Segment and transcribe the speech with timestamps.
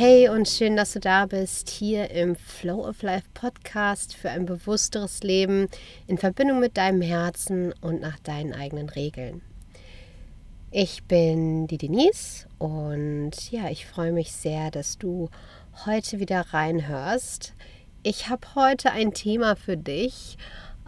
[0.00, 4.46] Hey und schön, dass du da bist, hier im Flow of Life Podcast für ein
[4.46, 5.66] bewussteres Leben
[6.06, 9.42] in Verbindung mit deinem Herzen und nach deinen eigenen Regeln.
[10.70, 15.30] Ich bin die Denise und ja, ich freue mich sehr, dass du
[15.84, 17.54] heute wieder reinhörst.
[18.04, 20.38] Ich habe heute ein Thema für dich,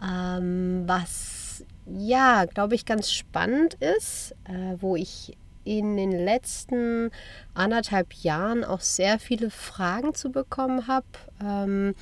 [0.01, 7.11] ähm, was ja, glaube ich, ganz spannend ist, äh, wo ich in den letzten
[7.55, 11.07] anderthalb Jahren auch sehr viele Fragen zu bekommen habe,
[11.45, 11.95] ähm,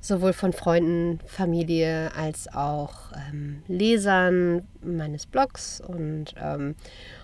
[0.00, 6.74] sowohl von Freunden, Familie als auch ähm, Lesern meines Blogs und ähm,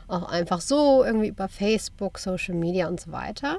[0.09, 3.59] auch einfach so irgendwie über Facebook, Social Media und so weiter.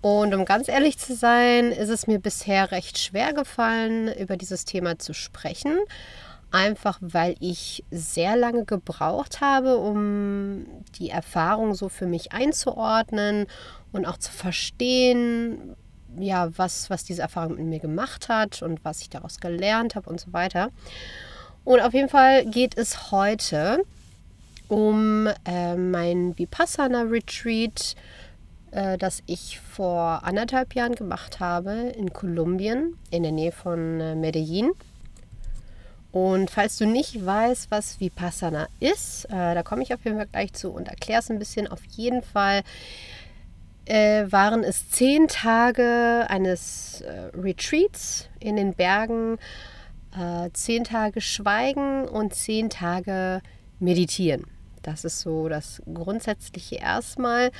[0.00, 4.64] Und um ganz ehrlich zu sein, ist es mir bisher recht schwer gefallen, über dieses
[4.64, 5.78] Thema zu sprechen
[6.56, 10.66] einfach weil ich sehr lange gebraucht habe, um
[10.98, 13.46] die Erfahrung so für mich einzuordnen
[13.92, 15.76] und auch zu verstehen,
[16.18, 20.08] ja, was, was diese Erfahrung mit mir gemacht hat und was ich daraus gelernt habe
[20.08, 20.70] und so weiter.
[21.64, 23.82] Und auf jeden Fall geht es heute
[24.68, 27.94] um äh, mein Vipassana Retreat,
[28.70, 34.14] äh, das ich vor anderthalb Jahren gemacht habe in Kolumbien in der Nähe von äh,
[34.14, 34.72] Medellin.
[36.16, 40.26] Und falls du nicht weißt, was Vipassana ist, äh, da komme ich auf jeden Fall
[40.26, 41.66] gleich zu und erkläre es ein bisschen.
[41.66, 42.62] Auf jeden Fall
[43.84, 49.36] äh, waren es zehn Tage eines äh, Retreats in den Bergen,
[50.18, 53.42] äh, zehn Tage Schweigen und zehn Tage
[53.78, 54.46] Meditieren.
[54.80, 57.50] Das ist so das Grundsätzliche erstmal.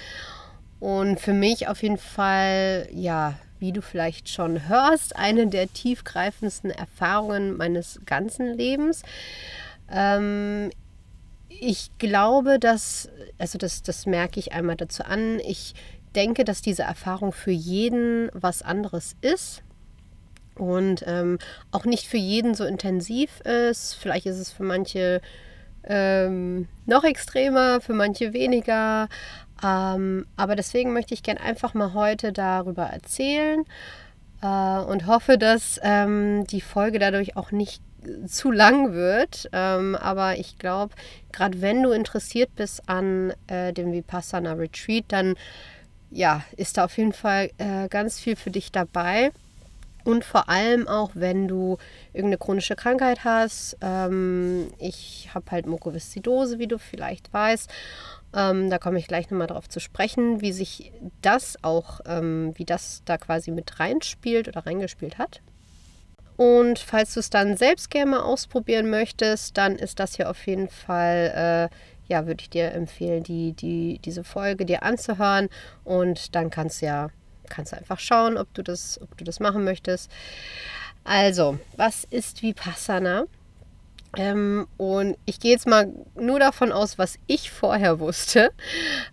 [0.80, 6.70] Und für mich auf jeden Fall, ja, wie du vielleicht schon hörst, eine der tiefgreifendsten
[6.70, 9.02] Erfahrungen meines ganzen Lebens.
[9.90, 10.70] Ähm,
[11.48, 15.75] ich glaube, dass, also das, das merke ich einmal dazu an, ich
[16.14, 19.62] denke, dass diese Erfahrung für jeden was anderes ist
[20.54, 21.38] und ähm,
[21.70, 23.94] auch nicht für jeden so intensiv ist.
[23.94, 25.20] Vielleicht ist es für manche
[25.84, 29.08] ähm, noch extremer, für manche weniger.
[29.62, 33.65] Ähm, aber deswegen möchte ich gerne einfach mal heute darüber erzählen
[34.43, 37.83] äh, und hoffe, dass ähm, die Folge dadurch auch nicht
[38.27, 39.49] zu lang wird.
[39.53, 40.94] Ähm, aber ich glaube,
[41.33, 45.34] gerade wenn du interessiert bist an äh, dem Vipassana Retreat, dann
[46.11, 49.33] ja, ist da auf jeden Fall äh, ganz viel für dich dabei.
[50.06, 51.78] Und vor allem auch, wenn du
[52.12, 53.77] irgendeine chronische Krankheit hast.
[53.81, 57.69] Ähm, ich habe halt Mukoviszidose, wie du vielleicht weißt.
[58.33, 62.65] Ähm, da komme ich gleich nochmal drauf zu sprechen, wie sich das auch, ähm, wie
[62.65, 65.41] das da quasi mit reinspielt oder reingespielt hat.
[66.37, 70.47] Und falls du es dann selbst gerne mal ausprobieren möchtest, dann ist das hier auf
[70.47, 75.49] jeden Fall, äh, ja, würde ich dir empfehlen, die, die, diese Folge dir anzuhören.
[75.83, 77.09] Und dann kannst du ja,
[77.48, 80.10] kannst du einfach schauen, ob du das, ob du das machen möchtest.
[81.04, 83.26] Also, was ist Vipassana?
[84.16, 88.50] Ähm, und ich gehe jetzt mal nur davon aus, was ich vorher wusste.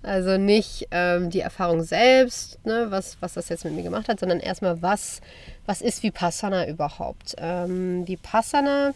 [0.02, 4.20] Also nicht ähm, die Erfahrung selbst, ne, was, was das jetzt mit mir gemacht hat,
[4.20, 5.22] sondern erstmal, was,
[5.66, 7.36] was ist Vipassana überhaupt?
[7.38, 8.94] Ähm, Vipassana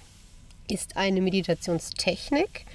[0.70, 2.66] ist eine Meditationstechnik,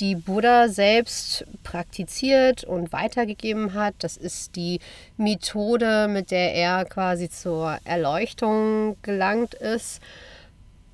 [0.00, 3.94] die Buddha selbst praktiziert und weitergegeben hat.
[3.98, 4.80] Das ist die
[5.16, 10.00] Methode, mit der er quasi zur Erleuchtung gelangt ist.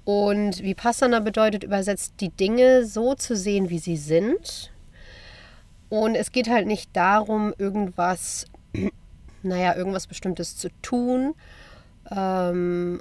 [0.05, 4.72] Und Vipassana bedeutet übersetzt, die Dinge so zu sehen, wie sie sind.
[5.89, 8.47] Und es geht halt nicht darum, irgendwas,
[9.43, 11.34] naja, irgendwas Bestimmtes zu tun,
[12.10, 13.00] ähm,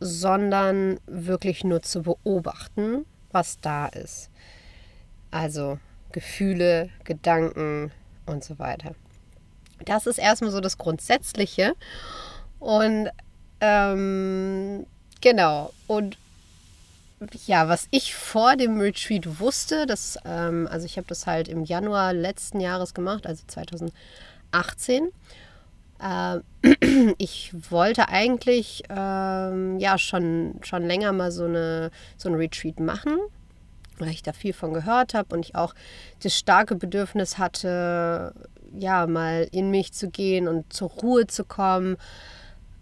[0.00, 4.30] sondern wirklich nur zu beobachten, was da ist.
[5.32, 5.78] Also
[6.12, 7.90] Gefühle, Gedanken
[8.26, 8.94] und so weiter.
[9.84, 11.74] Das ist erstmal so das Grundsätzliche.
[12.60, 13.10] Und
[13.60, 14.86] ähm,
[15.20, 16.16] genau, und
[17.46, 21.64] ja, was ich vor dem Retreat wusste, das, ähm, also ich habe das halt im
[21.64, 25.10] Januar letzten Jahres gemacht, also 2018.
[26.00, 26.38] Äh,
[27.18, 33.18] ich wollte eigentlich ähm, ja schon, schon länger mal so, eine, so ein Retreat machen,
[34.02, 35.74] weil ich da viel von gehört habe und ich auch
[36.22, 38.34] das starke Bedürfnis hatte,
[38.74, 41.96] ja, mal in mich zu gehen und zur Ruhe zu kommen.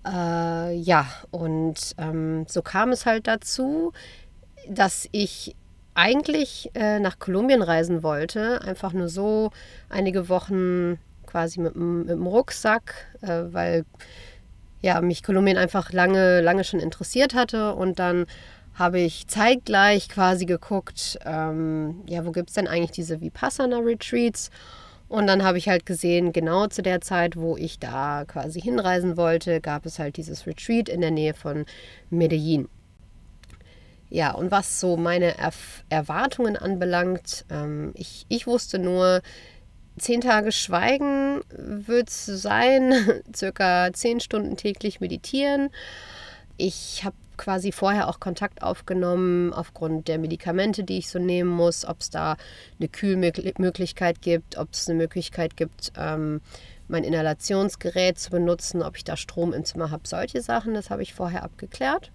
[0.06, 3.93] Äh, ja, und ähm, so kam es halt dazu
[4.69, 5.56] dass ich
[5.94, 9.50] eigentlich äh, nach Kolumbien reisen wollte, einfach nur so
[9.88, 13.84] einige Wochen quasi mit, mit dem Rucksack, äh, weil
[14.82, 18.26] ja, mich Kolumbien einfach lange, lange schon interessiert hatte und dann
[18.75, 24.50] habe ich zeitgleich quasi geguckt, ähm, ja, wo gibt es denn eigentlich diese Vipassana-Retreats?
[25.08, 29.17] Und dann habe ich halt gesehen, genau zu der Zeit, wo ich da quasi hinreisen
[29.17, 31.67] wollte, gab es halt dieses Retreat in der Nähe von
[32.11, 32.69] Medellin.
[34.08, 39.20] Ja, und was so meine Erf Erwartungen anbelangt, ähm, ich, ich wusste nur,
[39.99, 42.93] zehn Tage Schweigen wird es sein,
[43.34, 45.70] circa zehn Stunden täglich meditieren.
[46.62, 51.86] Ich habe quasi vorher auch Kontakt aufgenommen aufgrund der Medikamente, die ich so nehmen muss,
[51.86, 52.36] ob es da
[52.78, 56.42] eine Kühlmöglichkeit gibt, ob es eine Möglichkeit gibt, ähm,
[56.86, 61.02] mein Inhalationsgerät zu benutzen, ob ich da Strom im Zimmer habe, solche Sachen, das habe
[61.02, 62.12] ich vorher abgeklärt.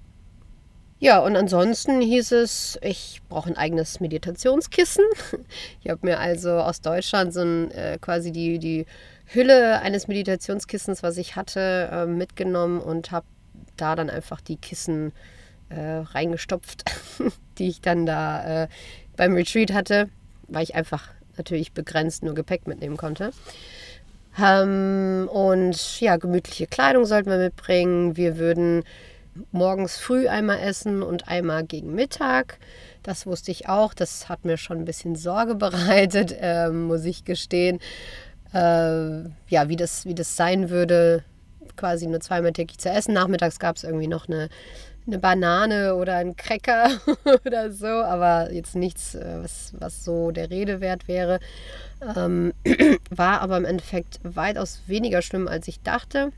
[1.00, 5.06] Ja, und ansonsten hieß es, ich brauche ein eigenes Meditationskissen.
[5.82, 8.86] Ich habe mir also aus Deutschland so ein, äh, quasi die, die
[9.26, 13.26] Hülle eines Meditationskissens, was ich hatte, äh, mitgenommen und habe
[13.76, 15.12] da dann einfach die Kissen
[15.70, 16.84] äh, reingestopft,
[17.58, 18.68] die ich dann da äh,
[19.16, 20.10] beim Retreat hatte,
[20.48, 23.32] weil ich einfach natürlich begrenzt nur Gepäck mitnehmen konnte.
[24.42, 28.18] Ähm, und ja, gemütliche Kleidung sollten wir mitbringen.
[28.18, 28.84] Wir würden
[29.52, 32.58] morgens früh einmal essen und einmal gegen Mittag.
[33.04, 33.94] Das wusste ich auch.
[33.94, 37.80] Das hat mir schon ein bisschen Sorge bereitet, äh, muss ich gestehen.
[38.54, 41.24] Äh, ja, wie das, wie das sein würde,
[41.76, 43.14] quasi nur zweimal täglich zu essen.
[43.14, 44.50] Nachmittags gab es irgendwie noch eine,
[45.08, 46.90] eine Banane oder einen Cracker
[47.46, 51.40] oder so, aber jetzt nichts, äh, was, was so der Rede wert wäre.
[52.16, 52.54] Ähm,
[53.10, 56.32] war aber im Endeffekt weitaus weniger schlimm, als ich dachte,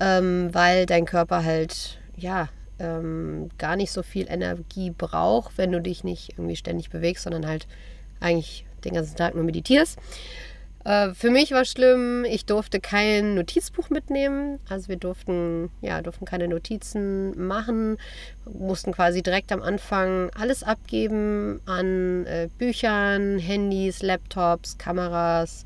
[0.00, 2.48] ähm, weil dein Körper halt, ja,
[2.78, 7.46] ähm, gar nicht so viel Energie braucht, wenn du dich nicht irgendwie ständig bewegst, sondern
[7.46, 7.66] halt
[8.20, 9.98] eigentlich den ganzen Tag nur meditierst.
[10.84, 14.60] Äh, für mich war schlimm, ich durfte kein Notizbuch mitnehmen.
[14.68, 17.96] Also wir durften, ja, durften keine Notizen machen,
[18.44, 25.64] mussten quasi direkt am Anfang alles abgeben an äh, Büchern, Handys, Laptops, Kameras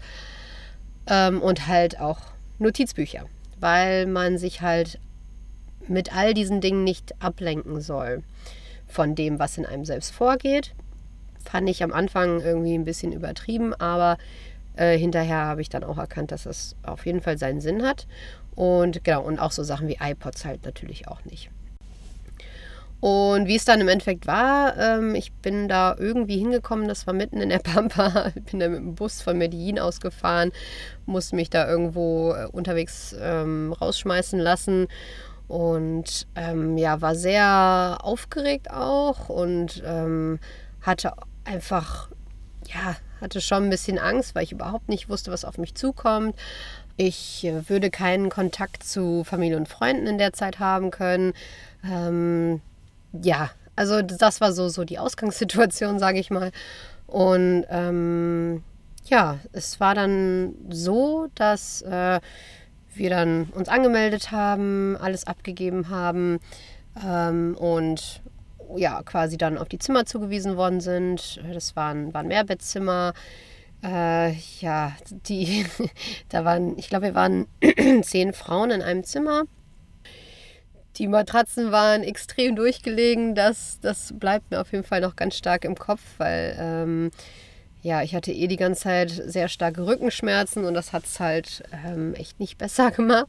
[1.08, 2.18] ähm, und halt auch
[2.60, 3.26] Notizbücher,
[3.58, 5.00] weil man sich halt
[5.88, 8.22] mit all diesen Dingen nicht ablenken soll
[8.86, 10.74] von dem, was in einem selbst vorgeht.
[11.44, 14.18] Fand ich am Anfang irgendwie ein bisschen übertrieben, aber
[14.78, 18.06] äh, hinterher habe ich dann auch erkannt, dass es auf jeden Fall seinen Sinn hat.
[18.54, 21.50] Und genau, und auch so Sachen wie iPods halt natürlich auch nicht.
[23.00, 27.14] Und wie es dann im Endeffekt war, ähm, ich bin da irgendwie hingekommen, das war
[27.14, 30.50] mitten in der Pampa, ich bin da mit dem Bus von Medellin ausgefahren,
[31.06, 34.88] musste mich da irgendwo äh, unterwegs ähm, rausschmeißen lassen
[35.46, 40.40] und ähm, ja, war sehr aufgeregt auch und ähm,
[40.82, 41.12] hatte
[41.44, 42.10] einfach,
[42.66, 46.36] ja, hatte schon ein bisschen Angst, weil ich überhaupt nicht wusste, was auf mich zukommt.
[46.96, 51.32] Ich äh, würde keinen Kontakt zu Familie und Freunden in der Zeit haben können.
[51.84, 52.60] Ähm,
[53.12, 56.50] ja, also das war so, so die Ausgangssituation, sage ich mal.
[57.06, 58.62] Und ähm,
[59.04, 62.20] ja, es war dann so, dass äh,
[62.94, 66.40] wir dann uns angemeldet haben, alles abgegeben haben
[67.04, 68.20] ähm, und
[68.76, 71.40] ja, quasi dann auf die Zimmer zugewiesen worden sind.
[71.52, 73.14] Das waren, waren Mehrbettzimmer.
[73.82, 75.64] Äh, ja, die,
[76.28, 77.46] da waren, ich glaube, wir waren
[78.02, 79.44] zehn Frauen in einem Zimmer.
[80.96, 83.34] Die Matratzen waren extrem durchgelegen.
[83.34, 87.10] Das, das bleibt mir auf jeden Fall noch ganz stark im Kopf, weil ähm,
[87.82, 91.62] ja, ich hatte eh die ganze Zeit sehr starke Rückenschmerzen und das hat es halt
[91.86, 93.28] ähm, echt nicht besser gemacht.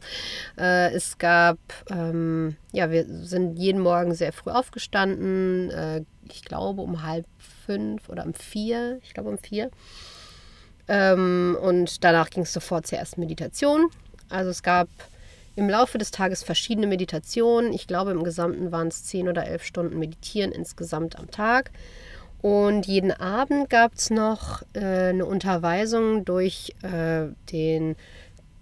[0.57, 1.57] Äh, es gab,
[1.89, 5.69] ähm, ja, wir sind jeden Morgen sehr früh aufgestanden.
[5.69, 6.01] Äh,
[6.31, 7.25] ich glaube um halb
[7.65, 8.99] fünf oder um vier.
[9.03, 9.69] Ich glaube um vier.
[10.87, 13.89] Ähm, und danach ging es sofort zur ersten Meditation.
[14.29, 14.89] Also es gab
[15.55, 17.73] im Laufe des Tages verschiedene Meditationen.
[17.73, 21.71] Ich glaube, im Gesamten waren es zehn oder elf Stunden Meditieren insgesamt am Tag.
[22.41, 27.95] Und jeden Abend gab es noch äh, eine Unterweisung durch äh, den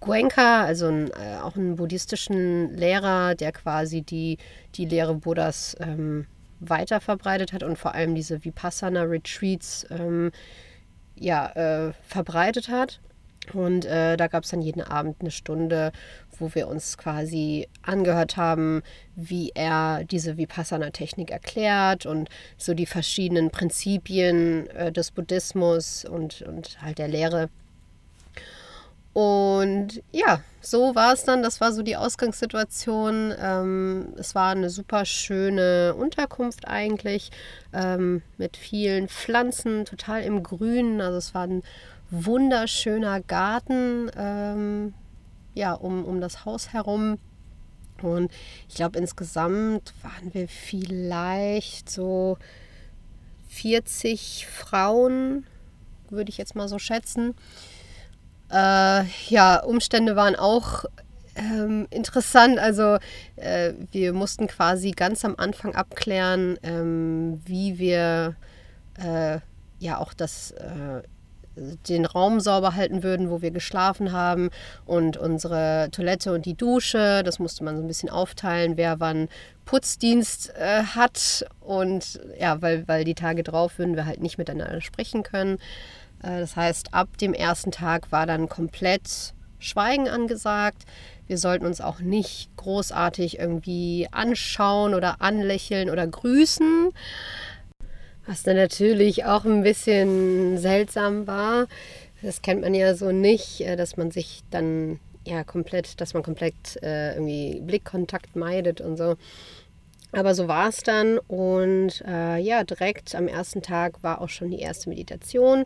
[0.00, 4.38] Goenka, also ein, äh, auch einen buddhistischen Lehrer, der quasi die,
[4.74, 6.26] die Lehre Buddhas ähm,
[6.60, 10.32] weiter verbreitet hat und vor allem diese Vipassana-Retreats ähm,
[11.14, 13.00] ja, äh, verbreitet hat.
[13.54, 15.92] Und äh, da gab es dann jeden Abend eine Stunde,
[16.38, 18.82] wo wir uns quasi angehört haben,
[19.16, 26.80] wie er diese Vipassana-Technik erklärt und so die verschiedenen Prinzipien äh, des Buddhismus und, und
[26.82, 27.48] halt der Lehre.
[29.12, 31.42] Und ja, so war es dann.
[31.42, 33.34] Das war so die Ausgangssituation.
[33.40, 37.32] Ähm, es war eine super schöne Unterkunft eigentlich
[37.72, 41.00] ähm, mit vielen Pflanzen, total im Grünen.
[41.00, 41.64] Also es war ein
[42.10, 44.94] wunderschöner Garten ähm,
[45.58, 47.18] ja, um, um das Haus herum.
[48.00, 48.30] Und
[48.68, 52.38] ich glaube, insgesamt waren wir vielleicht so
[53.48, 55.44] 40 Frauen,
[56.10, 57.34] würde ich jetzt mal so schätzen.
[58.52, 60.84] Äh, ja, Umstände waren auch
[61.34, 62.60] ähm, interessant.
[62.60, 62.98] Also
[63.34, 68.36] äh, wir mussten quasi ganz am Anfang abklären, ähm, wie wir
[69.02, 69.40] äh,
[69.80, 71.02] ja auch das äh,
[71.88, 74.50] den Raum sauber halten würden, wo wir geschlafen haben
[74.86, 77.22] und unsere Toilette und die Dusche.
[77.24, 79.28] Das musste man so ein bisschen aufteilen, wer wann
[79.64, 81.44] Putzdienst äh, hat.
[81.60, 85.58] Und ja, weil, weil die Tage drauf würden wir halt nicht miteinander sprechen können.
[86.22, 90.84] Äh, das heißt, ab dem ersten Tag war dann komplett Schweigen angesagt.
[91.26, 96.90] Wir sollten uns auch nicht großartig irgendwie anschauen oder anlächeln oder grüßen.
[98.28, 101.66] Was dann natürlich auch ein bisschen seltsam war.
[102.20, 106.22] Das kennt man ja so nicht, äh, dass man sich dann ja komplett, dass man
[106.22, 109.16] komplett äh, irgendwie Blickkontakt meidet und so.
[110.12, 114.50] Aber so war es dann und äh, ja, direkt am ersten Tag war auch schon
[114.50, 115.64] die erste Meditation.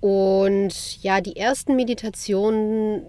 [0.00, 3.02] Und ja, die ersten Meditationen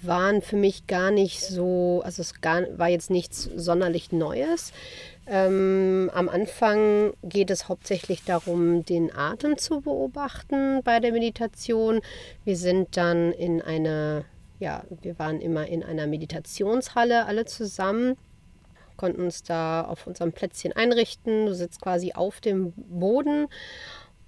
[0.00, 4.72] waren für mich gar nicht so, also es gar, war jetzt nichts sonderlich Neues.
[5.28, 12.00] Ähm, am Anfang geht es hauptsächlich darum, den Atem zu beobachten bei der Meditation.
[12.44, 14.24] Wir sind dann in einer,
[14.60, 18.16] ja, wir waren immer in einer Meditationshalle alle zusammen,
[18.96, 21.46] konnten uns da auf unserem Plätzchen einrichten.
[21.46, 23.48] Du sitzt quasi auf dem Boden,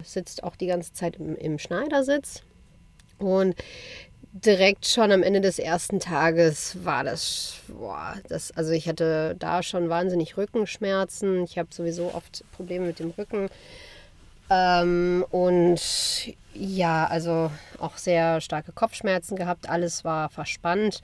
[0.03, 2.43] sitzt auch die ganze Zeit im, im Schneidersitz.
[3.19, 3.55] Und
[4.33, 9.63] direkt schon am Ende des ersten Tages war das, boah, das, also ich hatte da
[9.63, 11.43] schon wahnsinnig Rückenschmerzen.
[11.43, 13.49] Ich habe sowieso oft Probleme mit dem Rücken.
[14.49, 15.79] Ähm, und
[16.53, 19.69] ja, also auch sehr starke Kopfschmerzen gehabt.
[19.69, 21.01] Alles war verspannt.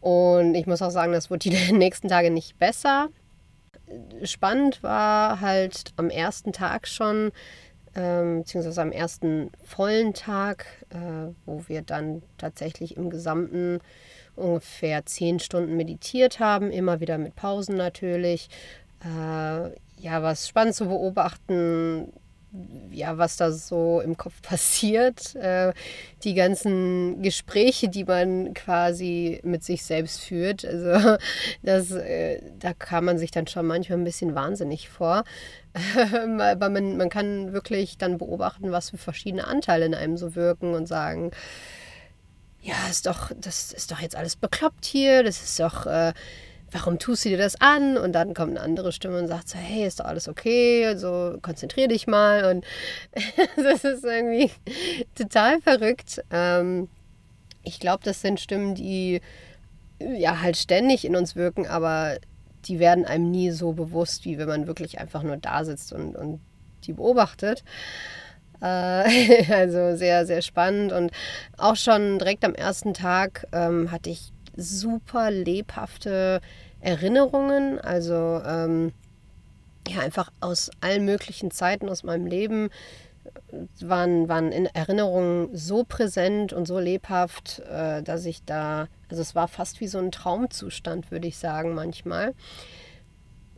[0.00, 3.08] Und ich muss auch sagen, das wurde die nächsten Tage nicht besser.
[4.22, 7.32] Spannend war halt am ersten Tag schon,
[7.94, 13.80] ähm, beziehungsweise am ersten vollen Tag, äh, wo wir dann tatsächlich im Gesamten
[14.36, 18.48] ungefähr zehn Stunden meditiert haben, immer wieder mit Pausen natürlich.
[19.04, 19.70] Äh,
[20.00, 22.12] ja, was spannend zu beobachten,
[22.90, 25.34] ja, was da so im Kopf passiert.
[25.36, 25.72] Äh,
[26.24, 30.64] die ganzen Gespräche, die man quasi mit sich selbst führt.
[30.64, 31.16] Also
[31.62, 35.24] das, äh, da kam man sich dann schon manchmal ein bisschen wahnsinnig vor.
[36.40, 40.74] Aber man, man kann wirklich dann beobachten, was für verschiedene Anteile in einem so wirken
[40.74, 41.30] und sagen,
[42.62, 45.86] ja, ist doch, das ist doch jetzt alles bekloppt hier, das ist doch.
[45.86, 46.12] Äh,
[46.72, 47.96] warum tust du dir das an?
[47.96, 51.36] Und dann kommt eine andere Stimme und sagt so, hey, ist doch alles okay, also
[51.42, 52.50] konzentrier dich mal.
[52.50, 52.64] Und
[53.56, 54.50] das ist irgendwie
[55.14, 56.22] total verrückt.
[56.30, 56.88] Ähm,
[57.62, 59.20] ich glaube, das sind Stimmen, die
[59.98, 62.18] ja halt ständig in uns wirken, aber
[62.64, 66.16] die werden einem nie so bewusst, wie wenn man wirklich einfach nur da sitzt und,
[66.16, 66.40] und
[66.84, 67.64] die beobachtet.
[68.60, 70.92] Äh, also sehr, sehr spannend.
[70.92, 71.10] Und
[71.56, 76.40] auch schon direkt am ersten Tag ähm, hatte ich super lebhafte
[76.80, 78.92] Erinnerungen, also ähm,
[79.88, 82.70] ja, einfach aus allen möglichen Zeiten aus meinem Leben
[83.24, 89.22] äh, waren, waren in Erinnerungen so präsent und so lebhaft, äh, dass ich da, also
[89.22, 92.34] es war fast wie so ein Traumzustand, würde ich sagen, manchmal.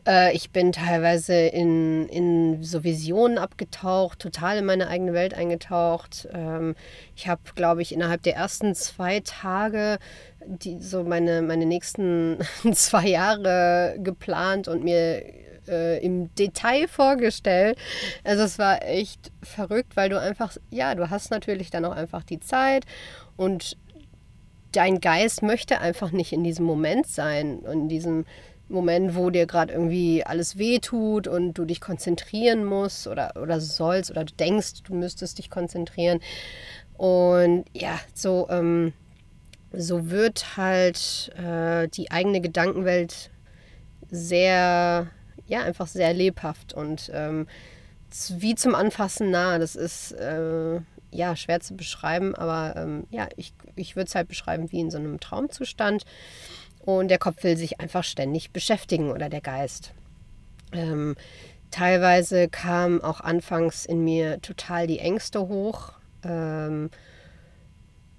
[0.05, 6.27] Äh, ich bin teilweise in, in so Visionen abgetaucht, total in meine eigene Welt eingetaucht.
[6.33, 6.75] Ähm,
[7.15, 9.99] ich habe, glaube ich, innerhalb der ersten zwei Tage
[10.47, 12.39] die, so meine, meine nächsten
[12.73, 15.23] zwei Jahre geplant und mir
[15.67, 17.77] äh, im Detail vorgestellt.
[18.23, 22.23] Also es war echt verrückt, weil du einfach, ja, du hast natürlich dann auch einfach
[22.23, 22.85] die Zeit
[23.37, 23.77] und
[24.71, 28.25] dein Geist möchte einfach nicht in diesem Moment sein, in diesem
[28.69, 34.09] Moment, wo dir gerade irgendwie alles wehtut und du dich konzentrieren musst oder, oder sollst
[34.09, 36.21] oder du denkst, du müsstest dich konzentrieren.
[36.97, 38.93] Und ja, so, ähm,
[39.73, 43.31] so wird halt äh, die eigene Gedankenwelt
[44.09, 45.07] sehr,
[45.47, 47.47] ja, einfach sehr lebhaft und ähm,
[48.29, 49.57] wie zum Anfassen nah.
[49.57, 50.79] Das ist äh,
[51.11, 54.91] ja schwer zu beschreiben, aber ähm, ja, ich, ich würde es halt beschreiben wie in
[54.91, 56.05] so einem Traumzustand.
[56.85, 59.93] Und der Kopf will sich einfach ständig beschäftigen oder der Geist.
[60.73, 61.15] Ähm,
[61.71, 65.93] teilweise kamen auch anfangs in mir total die Ängste hoch.
[66.23, 66.89] Ähm,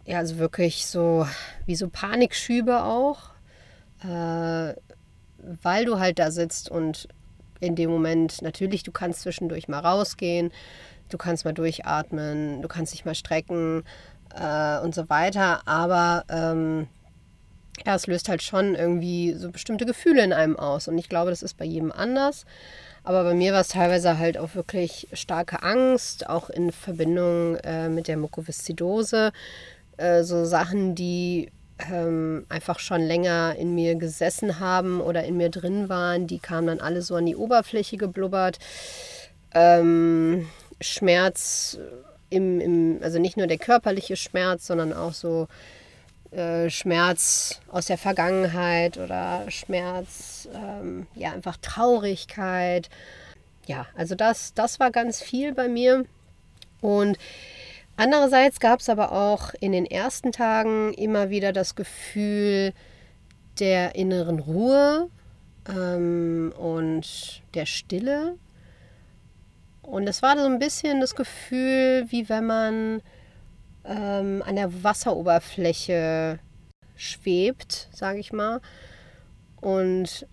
[0.07, 1.27] ja, also wirklich so
[1.67, 3.31] wie so Panikschübe auch,
[4.03, 4.75] äh,
[5.63, 7.09] weil du halt da sitzt und
[7.61, 10.53] in dem Moment natürlich, du kannst zwischendurch mal rausgehen,
[11.09, 13.85] du kannst mal durchatmen, du kannst dich mal strecken
[14.35, 16.89] äh, und so weiter, aber ähm,
[17.85, 20.87] ja, es löst halt schon irgendwie so bestimmte Gefühle in einem aus.
[20.87, 22.47] Und ich glaube, das ist bei jedem anders.
[23.03, 27.89] Aber bei mir war es teilweise halt auch wirklich starke Angst, auch in Verbindung äh,
[27.89, 29.33] mit der Mukoviszidose.
[29.97, 31.51] Äh, so Sachen, die
[31.91, 36.67] ähm, einfach schon länger in mir gesessen haben oder in mir drin waren, die kamen
[36.67, 38.59] dann alle so an die Oberfläche geblubbert.
[39.55, 40.49] Ähm,
[40.81, 41.79] Schmerz
[42.31, 45.47] im, im, also nicht nur der körperliche Schmerz, sondern auch so
[46.31, 52.89] äh, Schmerz aus der Vergangenheit oder Schmerz, ähm, ja, einfach Traurigkeit.
[53.67, 56.05] Ja, also das, das war ganz viel bei mir.
[56.81, 57.17] Und
[57.97, 62.73] andererseits gab es aber auch in den ersten Tagen immer wieder das Gefühl
[63.59, 65.09] der inneren Ruhe
[65.69, 68.37] ähm, und der Stille.
[69.83, 73.03] Und es war so ein bisschen das Gefühl, wie wenn man
[73.85, 76.39] ähm, an der Wasseroberfläche
[76.97, 78.61] schwebt, sage ich mal.
[79.61, 80.27] Und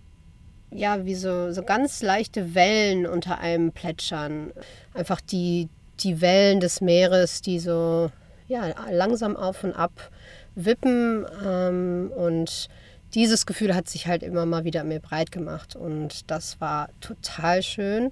[0.72, 4.53] ja, wie so, so ganz leichte Wellen unter einem plätschern.
[4.94, 5.68] Einfach die,
[6.03, 8.12] die Wellen des Meeres, die so
[8.48, 9.91] ja, langsam auf und ab
[10.55, 11.25] wippen.
[11.43, 12.70] Ähm, und
[13.13, 15.75] dieses Gefühl hat sich halt immer mal wieder mir breit gemacht.
[15.75, 18.12] Und das war total schön,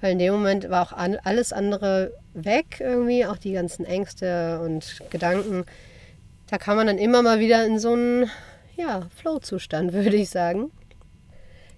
[0.00, 5.00] weil in dem Moment war auch alles andere weg irgendwie, auch die ganzen Ängste und
[5.10, 5.64] Gedanken.
[6.48, 8.30] Da kam man dann immer mal wieder in so einen
[8.76, 10.70] ja, Flow-Zustand, würde ich sagen.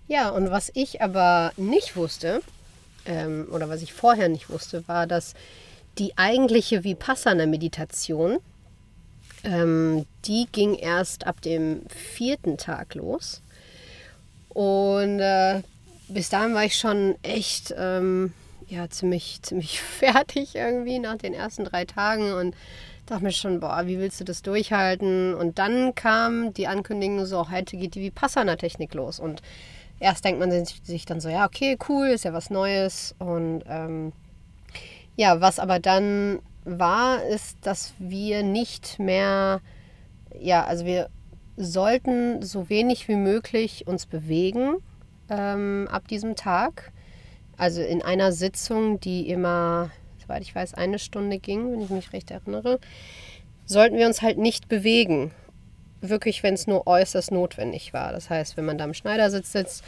[0.08, 2.42] Ja, und was ich aber nicht wusste,
[3.06, 5.34] ähm, oder was ich vorher nicht wusste, war, dass
[5.98, 8.38] die eigentliche Vipassana-Meditation,
[9.44, 13.42] ähm, die ging erst ab dem vierten Tag los.
[14.48, 15.62] Und äh,
[16.08, 18.32] bis dahin war ich schon echt ähm,
[18.68, 22.54] ja, ziemlich, ziemlich fertig irgendwie nach den ersten drei Tagen und
[23.06, 25.34] dachte mir schon, boah, wie willst du das durchhalten?
[25.34, 29.18] Und dann kam die Ankündigung so, heute geht die Vipassana-Technik los.
[29.18, 29.42] Und
[30.02, 33.14] erst denkt man sich dann so, ja, okay, cool, ist ja was Neues.
[33.18, 34.12] Und ähm,
[35.16, 39.60] ja, was aber dann war, ist, dass wir nicht mehr,
[40.38, 41.08] ja, also wir
[41.56, 44.76] sollten so wenig wie möglich uns bewegen
[45.28, 46.92] ähm, ab diesem Tag.
[47.56, 52.12] Also in einer Sitzung, die immer, soweit ich weiß, eine Stunde ging, wenn ich mich
[52.12, 52.80] recht erinnere,
[53.66, 55.30] sollten wir uns halt nicht bewegen.
[56.02, 58.12] Wirklich, wenn es nur äußerst notwendig war.
[58.12, 59.84] Das heißt, wenn man da im Schneidersitz sitzt,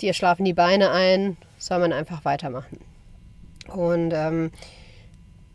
[0.00, 2.78] dir schlafen die Beine ein, soll man einfach weitermachen.
[3.68, 4.52] Und ähm,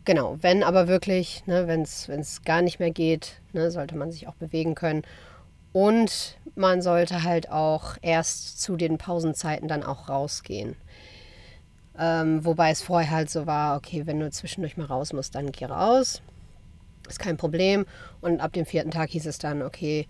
[0.04, 4.28] genau, wenn aber wirklich, ne, wenn es gar nicht mehr geht, ne, sollte man sich
[4.28, 5.02] auch bewegen können.
[5.72, 10.76] Und man sollte halt auch erst zu den Pausenzeiten dann auch rausgehen.
[11.98, 15.52] Ähm, wobei es vorher halt so war, okay, wenn du zwischendurch mal raus musst, dann
[15.52, 16.22] geh raus.
[17.12, 17.84] Ist kein Problem.
[18.22, 20.06] Und ab dem vierten Tag hieß es dann, okay,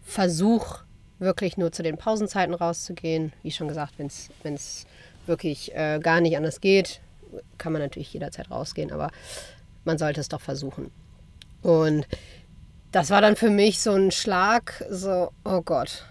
[0.00, 0.78] versuch
[1.18, 3.34] wirklich nur zu den Pausenzeiten rauszugehen.
[3.42, 4.06] Wie schon gesagt, wenn
[4.54, 4.86] es
[5.26, 7.02] wirklich äh, gar nicht anders geht,
[7.58, 9.10] kann man natürlich jederzeit rausgehen, aber
[9.84, 10.90] man sollte es doch versuchen.
[11.60, 12.06] Und
[12.92, 16.06] das war dann für mich so ein Schlag, so, oh Gott,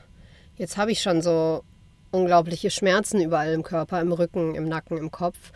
[0.56, 1.64] jetzt habe ich schon so
[2.12, 5.52] unglaubliche Schmerzen überall im Körper, im Rücken, im Nacken, im Kopf.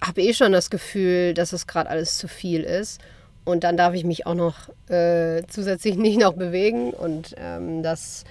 [0.00, 3.00] Habe eh schon das Gefühl, dass es gerade alles zu viel ist.
[3.44, 6.90] Und dann darf ich mich auch noch äh, zusätzlich nicht noch bewegen.
[6.90, 8.24] Und ähm, das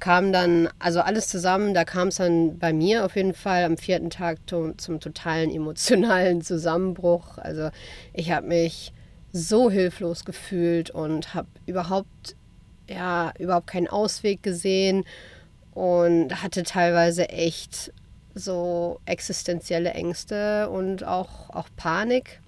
[0.00, 3.76] kam dann, also alles zusammen, da kam es dann bei mir auf jeden Fall am
[3.76, 7.38] vierten Tag zum, zum totalen emotionalen Zusammenbruch.
[7.38, 7.70] Also
[8.12, 8.92] ich habe mich
[9.32, 12.36] so hilflos gefühlt und habe überhaupt,
[12.88, 15.04] ja, überhaupt keinen Ausweg gesehen
[15.72, 17.92] und hatte teilweise echt
[18.34, 22.40] so existenzielle Ängste und auch, auch Panik.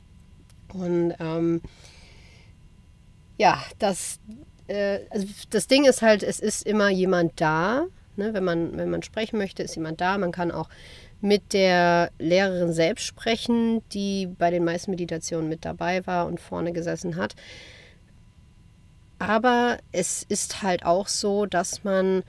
[0.73, 1.61] Und ähm,
[3.41, 4.21] ja, das,
[4.69, 7.87] äh, also das Ding ist halt, es ist immer jemand da.
[8.17, 8.35] Ne?
[8.35, 10.19] Wenn, man, wenn man sprechen möchte, ist jemand da.
[10.19, 10.69] Man kann auch
[11.23, 16.73] mit der Lehrerin selbst sprechen, die bei den meisten Meditationen mit dabei war und vorne
[16.73, 17.35] gesessen hat.
[19.19, 22.23] Aber es ist halt auch so, dass man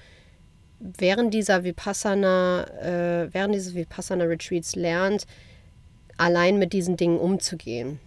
[0.79, 5.25] während dieser Vipassana, äh, während dieses Vipassana Retreats lernt,
[6.15, 7.99] allein mit diesen Dingen umzugehen.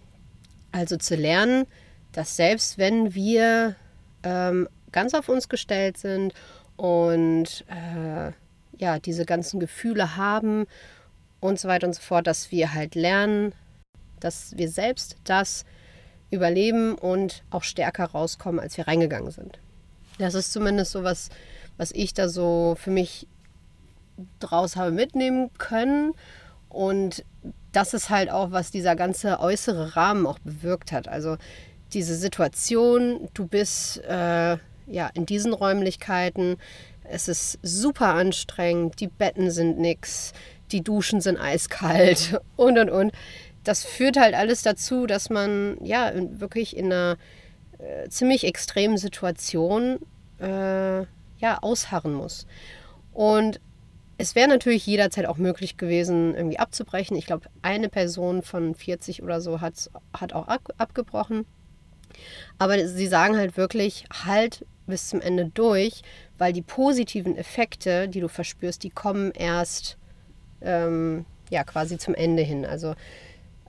[0.71, 1.67] Also zu lernen,
[2.15, 3.75] dass selbst wenn wir
[4.23, 6.33] ähm, ganz auf uns gestellt sind
[6.77, 8.31] und äh,
[8.77, 10.65] ja, diese ganzen Gefühle haben
[11.41, 13.53] und so weiter und so fort, dass wir halt lernen,
[14.21, 15.65] dass wir selbst das
[16.31, 19.59] überleben und auch stärker rauskommen, als wir reingegangen sind.
[20.17, 21.29] Das ist zumindest so was,
[21.75, 23.27] was ich da so für mich
[24.39, 26.13] draus habe mitnehmen können.
[26.69, 27.25] Und
[27.73, 31.09] das ist halt auch, was dieser ganze äußere Rahmen auch bewirkt hat.
[31.09, 31.37] Also
[31.93, 36.57] diese Situation, du bist äh, ja, in diesen Räumlichkeiten.
[37.03, 40.33] Es ist super anstrengend, die Betten sind nix,
[40.71, 43.11] die Duschen sind eiskalt und und und.
[43.63, 47.17] Das führt halt alles dazu, dass man ja wirklich in einer
[47.79, 49.99] äh, ziemlich extremen Situation
[50.39, 52.45] äh, ja, ausharren muss.
[53.13, 53.59] Und
[54.17, 57.17] es wäre natürlich jederzeit auch möglich gewesen, irgendwie abzubrechen.
[57.17, 61.45] Ich glaube, eine Person von 40 oder so hat, hat auch ab, abgebrochen.
[62.57, 66.01] Aber sie sagen halt wirklich, halt bis zum Ende durch,
[66.37, 69.97] weil die positiven Effekte, die du verspürst, die kommen erst
[70.61, 72.65] ähm, ja quasi zum Ende hin.
[72.65, 72.95] Also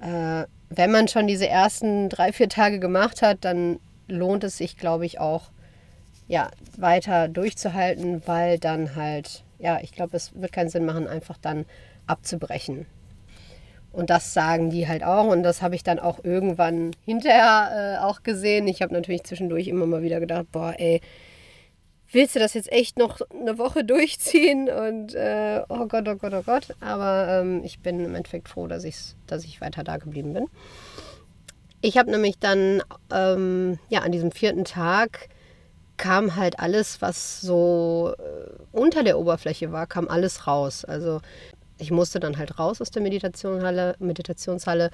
[0.00, 3.78] äh, wenn man schon diese ersten drei, vier Tage gemacht hat, dann
[4.08, 5.50] lohnt es sich, glaube ich, auch
[6.28, 11.38] ja, weiter durchzuhalten, weil dann halt, ja, ich glaube, es wird keinen Sinn machen, einfach
[11.40, 11.66] dann
[12.06, 12.86] abzubrechen.
[13.96, 15.26] Und das sagen die halt auch.
[15.26, 18.68] Und das habe ich dann auch irgendwann hinterher äh, auch gesehen.
[18.68, 21.00] Ich habe natürlich zwischendurch immer mal wieder gedacht, boah, ey,
[22.12, 24.68] willst du das jetzt echt noch eine Woche durchziehen?
[24.68, 26.76] Und äh, oh Gott, oh Gott, oh Gott.
[26.80, 30.46] Aber ähm, ich bin im Endeffekt froh, dass, ich's, dass ich weiter da geblieben bin.
[31.80, 35.30] Ich habe nämlich dann ähm, ja, an diesem vierten Tag
[35.96, 40.84] kam halt alles, was so äh, unter der Oberfläche war, kam alles raus.
[40.84, 41.22] Also
[41.78, 44.90] ich musste dann halt raus aus der Meditationshalle, Meditationshalle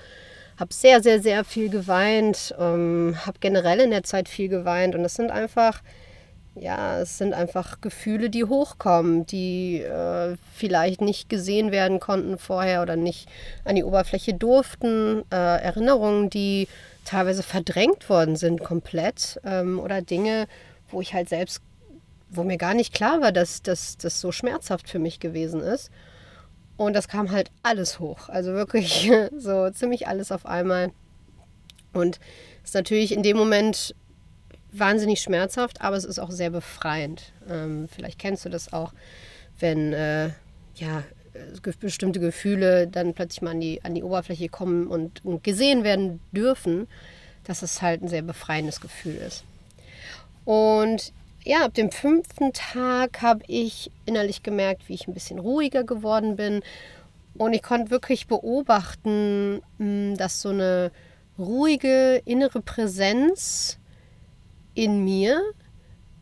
[0.58, 5.02] habe sehr, sehr, sehr viel geweint, ähm, habe generell in der Zeit viel geweint und
[5.02, 5.82] das sind einfach,
[6.54, 12.82] ja, es sind einfach Gefühle, die hochkommen, die äh, vielleicht nicht gesehen werden konnten vorher
[12.82, 13.28] oder nicht
[13.64, 16.68] an die Oberfläche durften, äh, Erinnerungen, die
[17.04, 20.46] teilweise verdrängt worden sind komplett ähm, oder Dinge,
[20.90, 21.62] wo ich halt selbst,
[22.30, 25.90] wo mir gar nicht klar war, dass das so schmerzhaft für mich gewesen ist.
[26.76, 28.28] Und das kam halt alles hoch.
[28.28, 30.90] Also wirklich so ziemlich alles auf einmal.
[31.92, 32.18] Und
[32.62, 33.94] es ist natürlich in dem Moment
[34.72, 37.32] wahnsinnig schmerzhaft, aber es ist auch sehr befreiend.
[37.48, 38.92] Ähm, vielleicht kennst du das auch,
[39.58, 40.30] wenn äh,
[40.76, 41.04] ja,
[41.80, 46.20] bestimmte Gefühle dann plötzlich mal an die, an die Oberfläche kommen und, und gesehen werden
[46.32, 46.88] dürfen,
[47.44, 49.44] dass es halt ein sehr befreiendes Gefühl ist.
[50.44, 51.12] Und
[51.44, 56.36] ja, ab dem fünften Tag habe ich innerlich gemerkt, wie ich ein bisschen ruhiger geworden
[56.36, 56.62] bin.
[57.36, 60.92] Und ich konnte wirklich beobachten, hm, dass so eine
[61.38, 63.78] ruhige innere Präsenz
[64.74, 65.40] in mir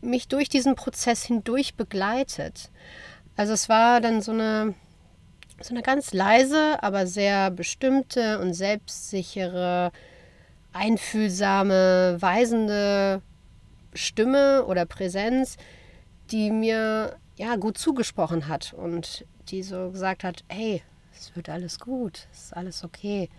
[0.01, 2.71] mich durch diesen Prozess hindurch begleitet.
[3.35, 4.73] Also es war dann so eine,
[5.61, 9.91] so eine ganz leise, aber sehr bestimmte und selbstsichere,
[10.73, 13.21] einfühlsame, weisende
[13.93, 15.57] Stimme oder Präsenz,
[16.31, 20.81] die mir ja gut zugesprochen hat und die so gesagt hat, hey,
[21.13, 23.29] es wird alles gut, es ist alles okay.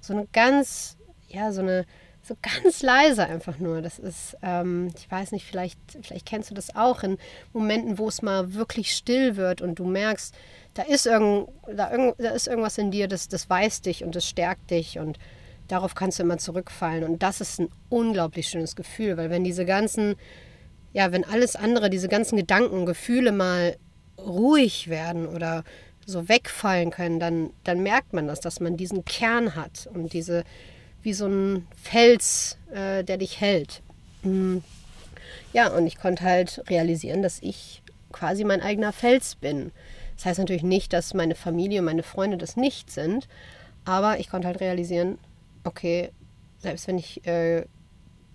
[0.00, 0.96] So eine ganz,
[1.28, 1.86] ja, so eine,
[2.22, 3.82] so ganz leise einfach nur.
[3.82, 7.18] Das ist, ähm, ich weiß nicht, vielleicht, vielleicht kennst du das auch in
[7.52, 10.34] Momenten, wo es mal wirklich still wird und du merkst,
[10.74, 14.14] da ist, irgend, da, irgend, da ist irgendwas in dir, das, das weiß dich und
[14.14, 15.18] das stärkt dich und
[15.70, 17.04] darauf kannst du immer zurückfallen.
[17.04, 20.16] Und das ist ein unglaublich schönes Gefühl, weil wenn diese ganzen,
[20.92, 23.76] ja, wenn alles andere, diese ganzen Gedanken, Gefühle mal
[24.18, 25.64] ruhig werden oder
[26.06, 30.44] so wegfallen können, dann, dann merkt man das, dass man diesen Kern hat und diese,
[31.02, 33.82] wie so ein Fels, äh, der dich hält.
[34.22, 34.62] Mhm.
[35.52, 39.72] Ja, und ich konnte halt realisieren, dass ich quasi mein eigener Fels bin.
[40.16, 43.28] Das heißt natürlich nicht, dass meine Familie und meine Freunde das nicht sind,
[43.84, 45.18] aber ich konnte halt realisieren,
[45.64, 46.10] okay,
[46.58, 47.64] selbst wenn ich äh,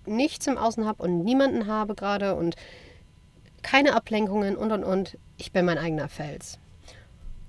[0.05, 2.55] nichts im Außen habe und niemanden habe gerade und
[3.61, 6.59] keine Ablenkungen und und und, ich bin mein eigener Fels.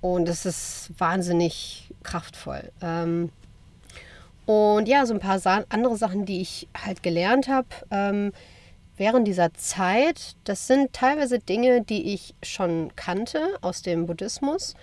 [0.01, 2.71] Und das ist wahnsinnig kraftvoll.
[2.81, 3.31] Ähm,
[4.45, 8.31] und ja, so ein paar Sa andere Sachen, die ich halt gelernt habe ähm,
[8.97, 14.73] während dieser Zeit, das sind teilweise Dinge, die ich schon kannte aus dem Buddhismus,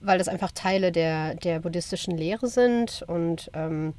[0.00, 3.94] weil das einfach Teile der, der buddhistischen Lehre sind und ähm,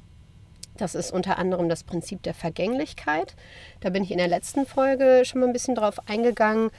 [0.80, 3.34] das ist unter anderem das Prinzip der Vergänglichkeit.
[3.80, 6.70] Da bin ich in der letzten Folge schon mal ein bisschen drauf eingegangen,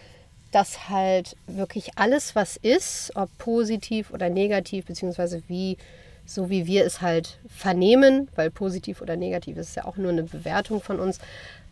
[0.51, 5.77] dass halt wirklich alles, was ist, ob positiv oder negativ, beziehungsweise wie,
[6.25, 10.23] so wie wir es halt vernehmen, weil positiv oder negativ ist ja auch nur eine
[10.23, 11.19] Bewertung von uns,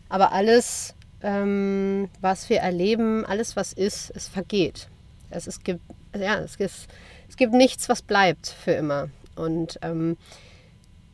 [0.08, 4.88] aber alles, ähm, was wir erleben, alles, was ist, es vergeht.
[5.30, 5.80] Es, es, gibt,
[6.18, 6.72] ja, es, gibt,
[7.28, 9.08] es gibt nichts, was bleibt für immer.
[9.36, 10.16] Und ähm,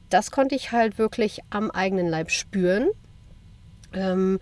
[0.08, 2.88] das konnte ich halt wirklich am eigenen Leib spüren.
[3.92, 4.38] Ähm,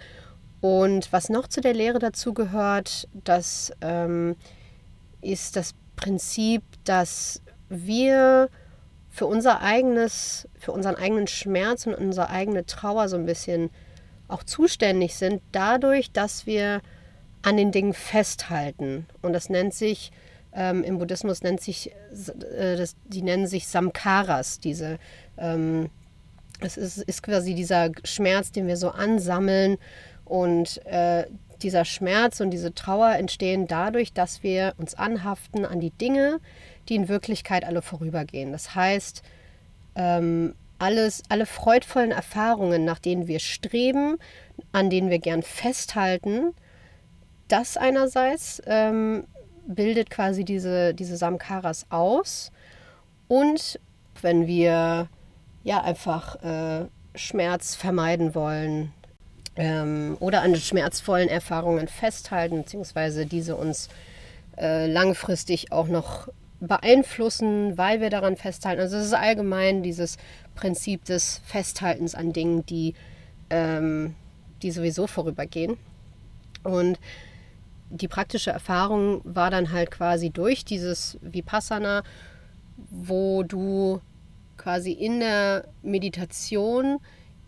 [0.60, 4.36] und was noch zu der Lehre dazu gehört, das ähm,
[5.20, 8.48] ist das Prinzip, dass wir
[9.10, 13.70] für unser eigenes, für unseren eigenen Schmerz und unsere eigene Trauer so ein bisschen
[14.26, 16.80] auch zuständig sind, dadurch, dass wir
[17.42, 19.06] an den Dingen festhalten.
[19.22, 20.12] Und das nennt sich,
[20.52, 24.98] ähm, im Buddhismus nennt sich, äh, das, die nennen sich Samkaras, diese,
[25.38, 25.90] ähm,
[26.60, 29.76] es ist, ist quasi dieser Schmerz, den wir so ansammeln
[30.24, 31.26] und äh,
[31.62, 36.40] dieser Schmerz und diese Trauer entstehen dadurch, dass wir uns anhaften an die Dinge,
[36.88, 38.52] die in Wirklichkeit alle vorübergehen.
[38.52, 39.22] Das heißt,
[39.96, 44.18] ähm, alles, alle freudvollen Erfahrungen, nach denen wir streben,
[44.72, 46.52] an denen wir gern festhalten,
[47.48, 49.24] das einerseits ähm,
[49.66, 52.50] bildet quasi diese, diese Samkaras aus.
[53.28, 53.80] Und
[54.20, 55.08] wenn wir
[55.64, 58.92] ja einfach äh, Schmerz vermeiden wollen
[59.56, 63.88] ähm, oder an schmerzvollen Erfahrungen festhalten, beziehungsweise diese uns
[64.56, 66.28] äh, langfristig auch noch
[66.60, 68.80] beeinflussen, weil wir daran festhalten.
[68.80, 70.16] Also es ist allgemein dieses
[70.54, 72.94] Prinzip des Festhaltens an Dingen, die,
[73.50, 74.14] ähm,
[74.62, 75.76] die sowieso vorübergehen.
[76.62, 76.98] Und
[77.90, 82.02] die praktische Erfahrung war dann halt quasi durch dieses Vipassana,
[82.90, 84.00] wo du
[84.64, 86.98] quasi in der Meditation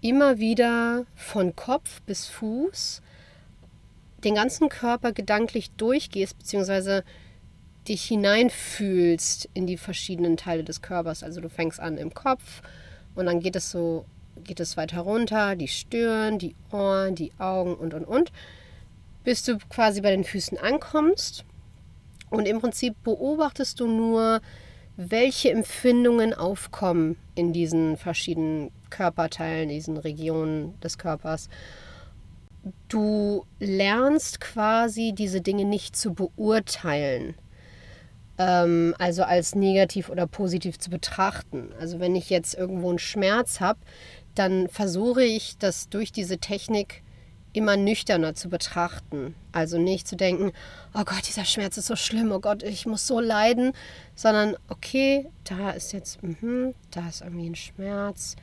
[0.03, 3.01] immer wieder von Kopf bis Fuß
[4.23, 7.05] den ganzen Körper gedanklich durchgehst, beziehungsweise
[7.89, 11.23] dich hineinfühlst in die verschiedenen Teile des Körpers.
[11.23, 12.61] Also du fängst an im Kopf
[13.15, 14.05] und dann geht es so,
[14.45, 18.31] geht es weiter runter, die Stirn, die Ohren, die Augen und und und,
[19.25, 21.47] bis du quasi bei den Füßen ankommst.
[22.29, 24.43] Und im Prinzip beobachtest du nur,
[24.97, 31.49] welche Empfindungen aufkommen in diesen verschiedenen Körperteilen, diesen Regionen des Körpers.
[32.89, 37.35] Du lernst quasi diese Dinge nicht zu beurteilen,
[38.39, 41.69] ähm, also als negativ oder positiv zu betrachten.
[41.79, 43.79] Also wenn ich jetzt irgendwo einen Schmerz habe,
[44.35, 47.03] dann versuche ich das durch diese Technik
[47.57, 49.35] immer nüchterner zu betrachten.
[49.53, 50.53] Also nicht zu denken,
[50.95, 53.73] oh Gott, dieser Schmerz ist so schlimm, oh Gott, ich muss so leiden,
[54.15, 58.37] sondern okay, da ist jetzt, mh, da ist irgendwie ein Schmerz.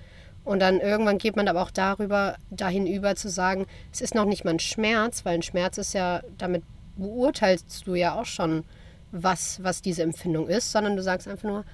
[0.43, 4.26] Und dann irgendwann geht man aber auch darüber, dahin über zu sagen, es ist noch
[4.26, 6.63] nicht mal ein Schmerz, weil ein Schmerz ist ja, damit
[6.97, 8.63] beurteilst du ja auch schon,
[9.12, 11.65] was, was diese Empfindung ist, sondern du sagst einfach nur,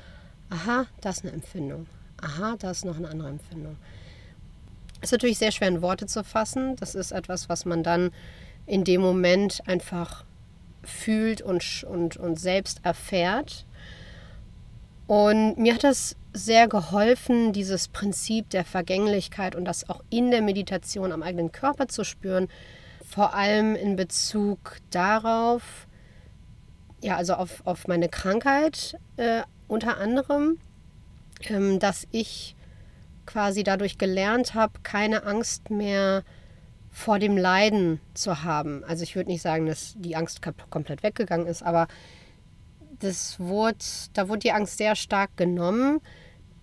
[0.50, 1.88] aha, das ist eine Empfindung.
[2.22, 3.78] Aha, da ist noch eine andere Empfindung.
[5.02, 6.76] Ist natürlich sehr schwer in Worte zu fassen.
[6.76, 8.12] Das ist etwas, was man dann
[8.66, 10.26] in dem Moment einfach
[10.84, 13.66] fühlt und, und, und selbst erfährt.
[15.08, 20.42] Und mir hat das sehr geholfen, dieses Prinzip der Vergänglichkeit und das auch in der
[20.42, 22.48] Meditation am eigenen Körper zu spüren.
[23.04, 25.88] Vor allem in Bezug darauf,
[27.02, 30.60] ja, also auf, auf meine Krankheit äh, unter anderem,
[31.50, 32.56] ähm, dass ich
[33.30, 36.24] quasi dadurch gelernt habe, keine Angst mehr
[36.90, 38.84] vor dem Leiden zu haben.
[38.84, 41.88] Also ich würde nicht sagen, dass die Angst komplett weggegangen ist, aber
[43.00, 43.78] das wurde,
[44.14, 46.02] da wurde die Angst sehr stark genommen,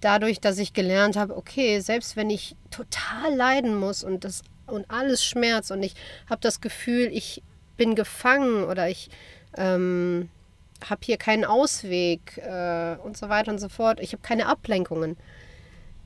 [0.01, 4.91] dadurch, dass ich gelernt habe, okay, selbst wenn ich total leiden muss und das und
[4.91, 5.95] alles schmerzt und ich
[6.29, 7.45] habe das Gefühl, ich
[7.77, 9.09] bin gefangen oder ich
[9.57, 10.29] ähm,
[10.85, 14.01] habe hier keinen Ausweg äh, und so weiter und so fort.
[14.01, 15.17] Ich habe keine Ablenkungen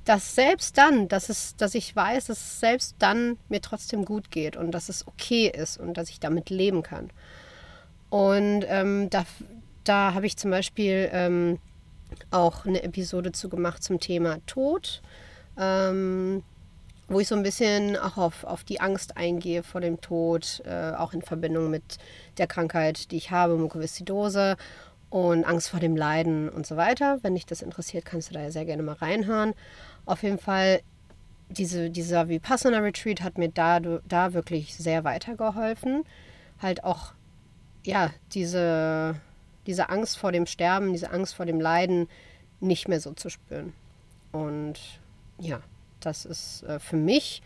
[0.05, 4.31] dass selbst dann, dass, es, dass ich weiß, dass es selbst dann mir trotzdem gut
[4.31, 7.11] geht und dass es okay ist und dass ich damit leben kann.
[8.09, 9.25] Und ähm, da,
[9.85, 11.59] da habe ich zum Beispiel ähm,
[12.31, 15.03] auch eine Episode zu gemacht zum Thema Tod,
[15.59, 16.43] ähm,
[17.09, 20.93] wo ich so ein bisschen auch auf, auf die Angst eingehe vor dem Tod, äh,
[20.93, 21.99] auch in Verbindung mit
[22.39, 24.57] der Krankheit, die ich habe, Mukoviszidose
[25.11, 27.19] und Angst vor dem Leiden und so weiter.
[27.23, 29.55] Wenn dich das interessiert, kannst du da ja sehr gerne mal reinhören.
[30.11, 30.81] Auf jeden Fall,
[31.51, 36.03] diese, dieser Vipassana Retreat hat mir da, da wirklich sehr weitergeholfen.
[36.59, 37.13] Halt auch,
[37.85, 39.15] ja, diese,
[39.69, 42.09] diese Angst vor dem Sterben, diese Angst vor dem Leiden
[42.59, 43.73] nicht mehr so zu spüren.
[44.33, 44.81] Und
[45.39, 45.61] ja,
[46.01, 47.41] das ist äh, für mich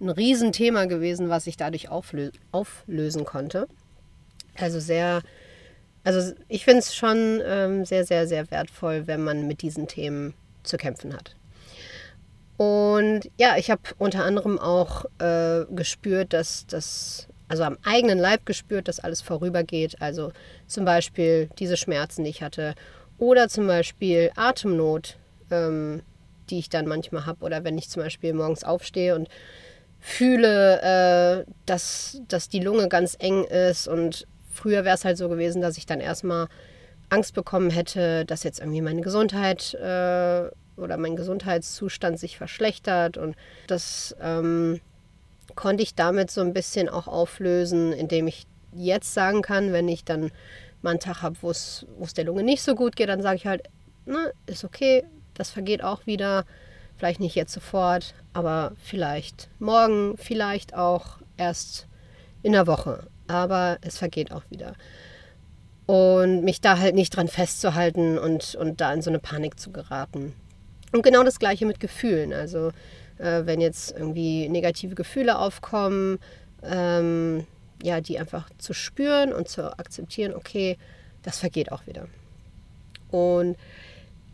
[0.00, 3.68] ein Riesenthema gewesen, was ich dadurch auflö auflösen konnte.
[4.56, 5.22] Also sehr,
[6.02, 10.34] also ich finde es schon ähm, sehr, sehr, sehr wertvoll, wenn man mit diesen Themen
[10.64, 11.36] zu kämpfen hat.
[12.60, 18.44] Und ja, ich habe unter anderem auch äh, gespürt, dass das, also am eigenen Leib
[18.44, 20.02] gespürt, dass alles vorübergeht.
[20.02, 20.30] Also
[20.66, 22.74] zum Beispiel diese Schmerzen, die ich hatte.
[23.16, 25.16] Oder zum Beispiel Atemnot,
[25.50, 26.02] ähm,
[26.50, 27.46] die ich dann manchmal habe.
[27.46, 29.30] Oder wenn ich zum Beispiel morgens aufstehe und
[29.98, 33.88] fühle, äh, dass, dass die Lunge ganz eng ist.
[33.88, 36.48] Und früher wäre es halt so gewesen, dass ich dann erstmal
[37.08, 43.36] Angst bekommen hätte, dass jetzt irgendwie meine Gesundheit äh, oder mein Gesundheitszustand sich verschlechtert und
[43.66, 44.80] das ähm,
[45.54, 50.04] konnte ich damit so ein bisschen auch auflösen, indem ich jetzt sagen kann, wenn ich
[50.04, 50.30] dann
[50.82, 53.46] mal einen Tag habe, wo es der Lunge nicht so gut geht, dann sage ich
[53.46, 53.62] halt,
[54.06, 56.44] ne, ist okay, das vergeht auch wieder.
[56.96, 61.86] Vielleicht nicht jetzt sofort, aber vielleicht morgen, vielleicht auch erst
[62.42, 63.06] in der Woche.
[63.26, 64.74] Aber es vergeht auch wieder.
[65.86, 69.72] Und mich da halt nicht dran festzuhalten und, und da in so eine Panik zu
[69.72, 70.34] geraten.
[70.92, 72.32] Und genau das gleiche mit Gefühlen.
[72.32, 72.72] Also
[73.18, 76.18] äh, wenn jetzt irgendwie negative Gefühle aufkommen,
[76.62, 77.46] ähm,
[77.82, 80.76] ja, die einfach zu spüren und zu akzeptieren, okay,
[81.22, 82.06] das vergeht auch wieder.
[83.10, 83.56] Und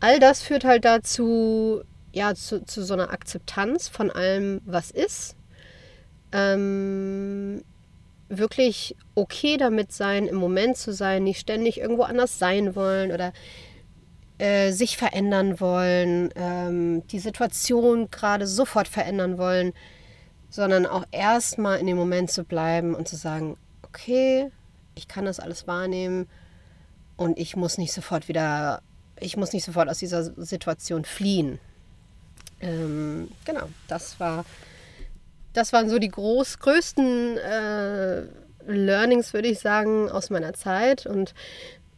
[0.01, 5.37] all das führt halt dazu, ja, zu, zu so einer Akzeptanz von allem, was ist.
[6.33, 7.63] Ähm,
[8.29, 13.33] wirklich okay damit sein, im Moment zu sein, nicht ständig irgendwo anders sein wollen oder
[14.39, 19.73] äh, sich verändern wollen, ähm, die Situation gerade sofort verändern wollen,
[20.51, 24.51] sondern auch erstmal in dem Moment zu bleiben und zu sagen, okay,
[24.95, 26.29] ich kann das alles wahrnehmen
[27.17, 28.83] und ich muss nicht sofort wieder,
[29.19, 31.59] ich muss nicht sofort aus dieser Situation fliehen.
[32.61, 34.45] Ähm, genau, das war,
[35.53, 38.23] das waren so die groß, größten äh,
[38.67, 41.07] Learnings, würde ich sagen, aus meiner Zeit.
[41.07, 41.35] Und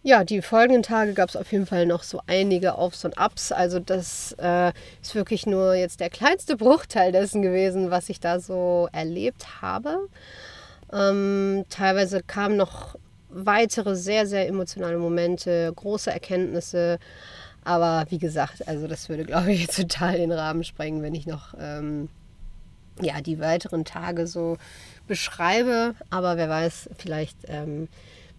[0.03, 3.53] ja, die folgenden Tage gab es auf jeden Fall noch so einige Aufs und Ups.
[3.53, 8.41] Also das äh, ist wirklich nur jetzt der kleinste Bruchteil dessen gewesen, was ich da
[8.41, 10.09] so erlebt habe.
[10.93, 12.97] Ähm, teilweise kamen noch
[13.29, 16.99] weitere sehr, sehr emotionale Momente, große Erkenntnisse.
[17.65, 21.55] Aber wie gesagt, also das würde, glaube ich, total den Rahmen sprengen, wenn ich noch
[21.61, 22.09] ähm,
[23.01, 24.57] ja, die weiteren Tage so
[25.07, 25.95] beschreibe.
[26.11, 27.89] Aber wer weiß, vielleicht ähm,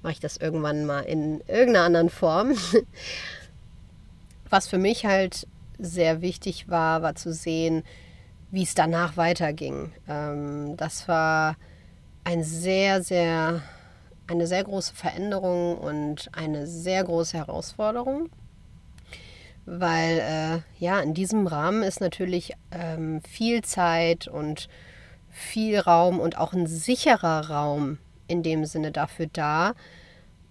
[0.01, 2.53] mache ich das irgendwann mal in irgendeiner anderen Form.
[4.49, 7.83] Was für mich halt sehr wichtig war, war zu sehen,
[8.51, 9.91] wie es danach weiterging.
[10.07, 11.55] Ähm, das war
[12.23, 13.61] ein sehr, sehr,
[14.27, 18.29] eine sehr große Veränderung und eine sehr große Herausforderung.
[19.65, 24.67] Weil äh, ja, in diesem Rahmen ist natürlich ähm, viel Zeit und
[25.29, 27.99] viel Raum und auch ein sicherer Raum
[28.29, 29.73] in dem Sinne dafür da,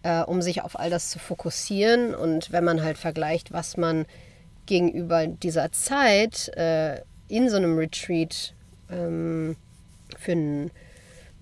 [0.03, 2.14] äh, um sich auf all das zu fokussieren.
[2.14, 4.07] Und wenn man halt vergleicht, was man
[4.67, 8.55] gegenüber dieser Zeit äh, in so einem Retreat
[8.91, 9.57] ähm,
[10.17, 10.71] für, ein,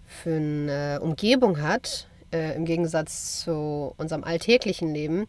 [0.06, 5.26] für eine Umgebung hat, äh, im Gegensatz zu unserem alltäglichen Leben,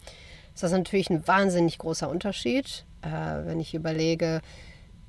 [0.54, 2.86] ist das natürlich ein wahnsinnig großer Unterschied.
[3.02, 4.42] Äh, wenn ich überlege,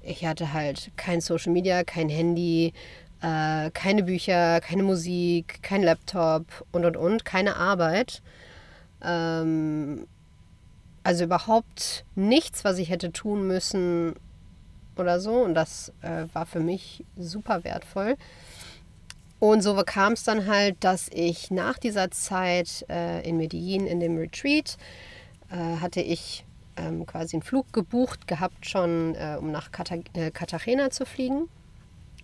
[0.03, 2.73] ich hatte halt kein Social Media, kein Handy,
[3.20, 8.22] äh, keine Bücher, keine Musik, kein Laptop und und und, keine Arbeit.
[9.02, 10.07] Ähm,
[11.02, 14.14] also überhaupt nichts, was ich hätte tun müssen
[14.96, 15.33] oder so.
[15.33, 18.16] Und das äh, war für mich super wertvoll.
[19.40, 24.00] Und so kam es dann halt, dass ich nach dieser Zeit äh, in Medellin, in
[24.00, 24.76] dem Retreat,
[25.50, 26.44] äh, hatte ich
[26.76, 29.70] ähm, quasi einen Flug gebucht gehabt, schon äh, um nach
[30.14, 31.48] äh, Cartagena zu fliegen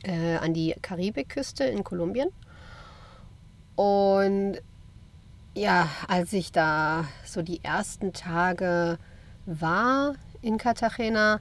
[0.04, 2.28] äh, an die Karibikküste in Kolumbien.
[3.76, 4.58] Und
[5.54, 8.98] ja, als ich da so die ersten Tage
[9.46, 11.40] war in Cartagena,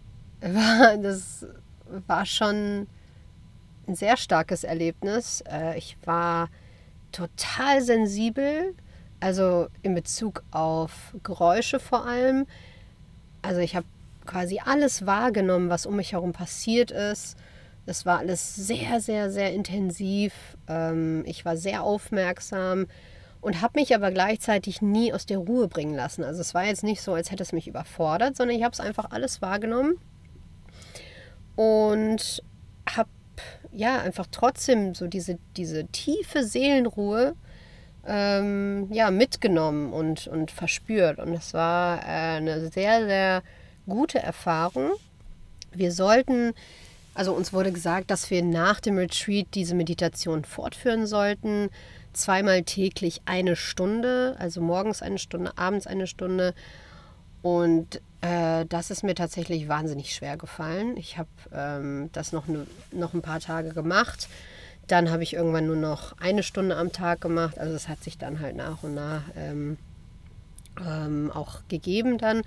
[0.40, 1.46] war das
[2.06, 2.86] war schon
[3.86, 5.42] ein sehr starkes Erlebnis.
[5.50, 6.48] Äh, ich war
[7.12, 8.74] total sensibel,
[9.20, 12.46] also in Bezug auf Geräusche vor allem.
[13.42, 13.86] Also ich habe
[14.26, 17.36] quasi alles wahrgenommen, was um mich herum passiert ist.
[17.86, 20.32] Es war alles sehr, sehr, sehr intensiv.
[20.68, 22.86] Ähm, ich war sehr aufmerksam
[23.40, 26.24] und habe mich aber gleichzeitig nie aus der Ruhe bringen lassen.
[26.24, 28.80] Also es war jetzt nicht so, als hätte es mich überfordert, sondern ich habe es
[28.80, 29.98] einfach alles wahrgenommen
[31.56, 32.42] und
[32.88, 33.10] habe
[33.70, 37.34] ja einfach trotzdem so diese, diese tiefe Seelenruhe
[38.06, 41.18] ähm, ja, mitgenommen und, und verspürt.
[41.18, 43.42] Und es war äh, eine sehr, sehr
[43.86, 44.92] gute Erfahrung.
[45.72, 46.54] Wir sollten
[47.14, 51.70] also uns wurde gesagt, dass wir nach dem Retreat diese Meditation fortführen sollten.
[52.12, 56.54] Zweimal täglich eine Stunde, also morgens eine Stunde, abends eine Stunde.
[57.42, 60.96] Und äh, das ist mir tatsächlich wahnsinnig schwer gefallen.
[60.96, 64.28] Ich habe ähm, das noch, ne, noch ein paar Tage gemacht.
[64.86, 67.58] Dann habe ich irgendwann nur noch eine Stunde am Tag gemacht.
[67.58, 69.78] Also es hat sich dann halt nach und nach ähm,
[70.84, 72.42] ähm, auch gegeben dann.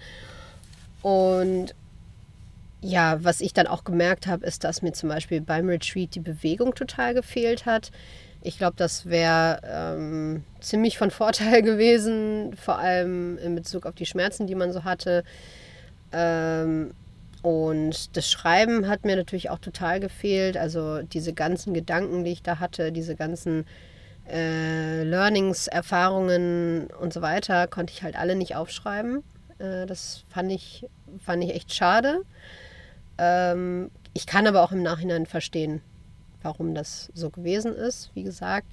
[1.02, 1.74] Und
[2.82, 6.20] ja, was ich dann auch gemerkt habe, ist, dass mir zum Beispiel beim Retreat die
[6.20, 7.92] Bewegung total gefehlt hat.
[8.42, 14.06] Ich glaube, das wäre ähm, ziemlich von Vorteil gewesen, vor allem in Bezug auf die
[14.06, 15.24] Schmerzen, die man so hatte.
[16.12, 16.94] Ähm,
[17.42, 20.58] und das Schreiben hat mir natürlich auch total gefehlt.
[20.58, 23.66] Also diese ganzen Gedanken, die ich da hatte, diese ganzen
[24.30, 29.24] äh, Learnings, Erfahrungen und so weiter, konnte ich halt alle nicht aufschreiben.
[29.60, 30.86] Äh, das fand ich,
[31.24, 32.22] fand ich echt schade.
[33.18, 35.82] Ähm, ich kann aber auch im Nachhinein verstehen,
[36.42, 38.12] warum das so gewesen ist.
[38.14, 38.68] Wie gesagt,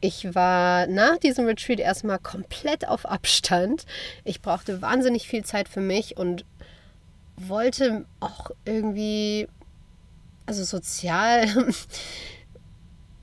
[0.00, 3.86] ich war nach diesem Retreat erstmal komplett auf Abstand.
[4.24, 6.44] Ich brauchte wahnsinnig viel Zeit für mich und
[7.36, 9.48] wollte auch irgendwie,
[10.44, 11.46] also sozial,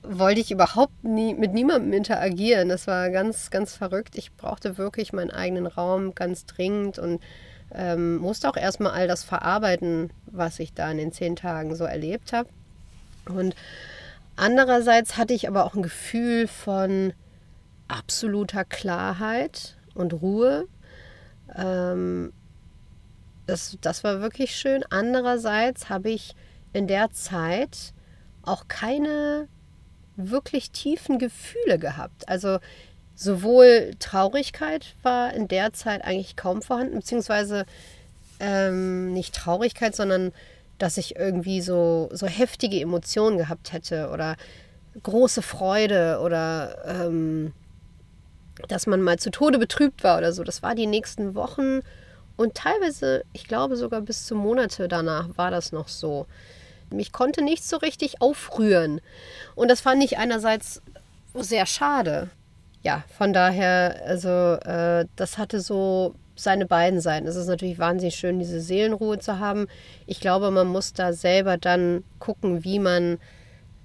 [0.01, 2.69] wollte ich überhaupt nie mit niemandem interagieren.
[2.69, 4.17] Das war ganz, ganz verrückt.
[4.17, 7.21] Ich brauchte wirklich meinen eigenen Raum ganz dringend und
[7.73, 11.83] ähm, musste auch erstmal all das verarbeiten, was ich da in den zehn Tagen so
[11.83, 12.49] erlebt habe.
[13.25, 13.55] Und
[14.35, 17.13] andererseits hatte ich aber auch ein Gefühl von
[17.87, 20.67] absoluter Klarheit und Ruhe.
[21.55, 22.33] Ähm,
[23.45, 24.83] das, das war wirklich schön.
[24.89, 26.35] Andererseits habe ich
[26.73, 27.93] in der Zeit
[28.43, 29.47] auch keine
[30.15, 32.27] wirklich tiefen Gefühle gehabt.
[32.29, 32.59] Also
[33.21, 37.65] sowohl Traurigkeit war in der Zeit eigentlich kaum vorhanden, beziehungsweise
[38.39, 40.31] ähm, nicht Traurigkeit, sondern
[40.79, 44.37] dass ich irgendwie so, so heftige Emotionen gehabt hätte oder
[45.03, 47.53] große Freude oder ähm,
[48.67, 50.43] dass man mal zu Tode betrübt war oder so.
[50.43, 51.81] Das war die nächsten Wochen
[52.37, 56.25] und teilweise, ich glaube sogar bis zu Monate danach war das noch so.
[56.89, 58.99] Mich konnte nicht so richtig aufrühren.
[59.53, 60.81] Und das fand ich einerseits
[61.35, 62.29] sehr schade.
[62.83, 67.27] Ja, von daher, also äh, das hatte so seine beiden Seiten.
[67.27, 69.67] Es ist natürlich wahnsinnig schön, diese Seelenruhe zu haben.
[70.07, 73.19] Ich glaube, man muss da selber dann gucken, wie man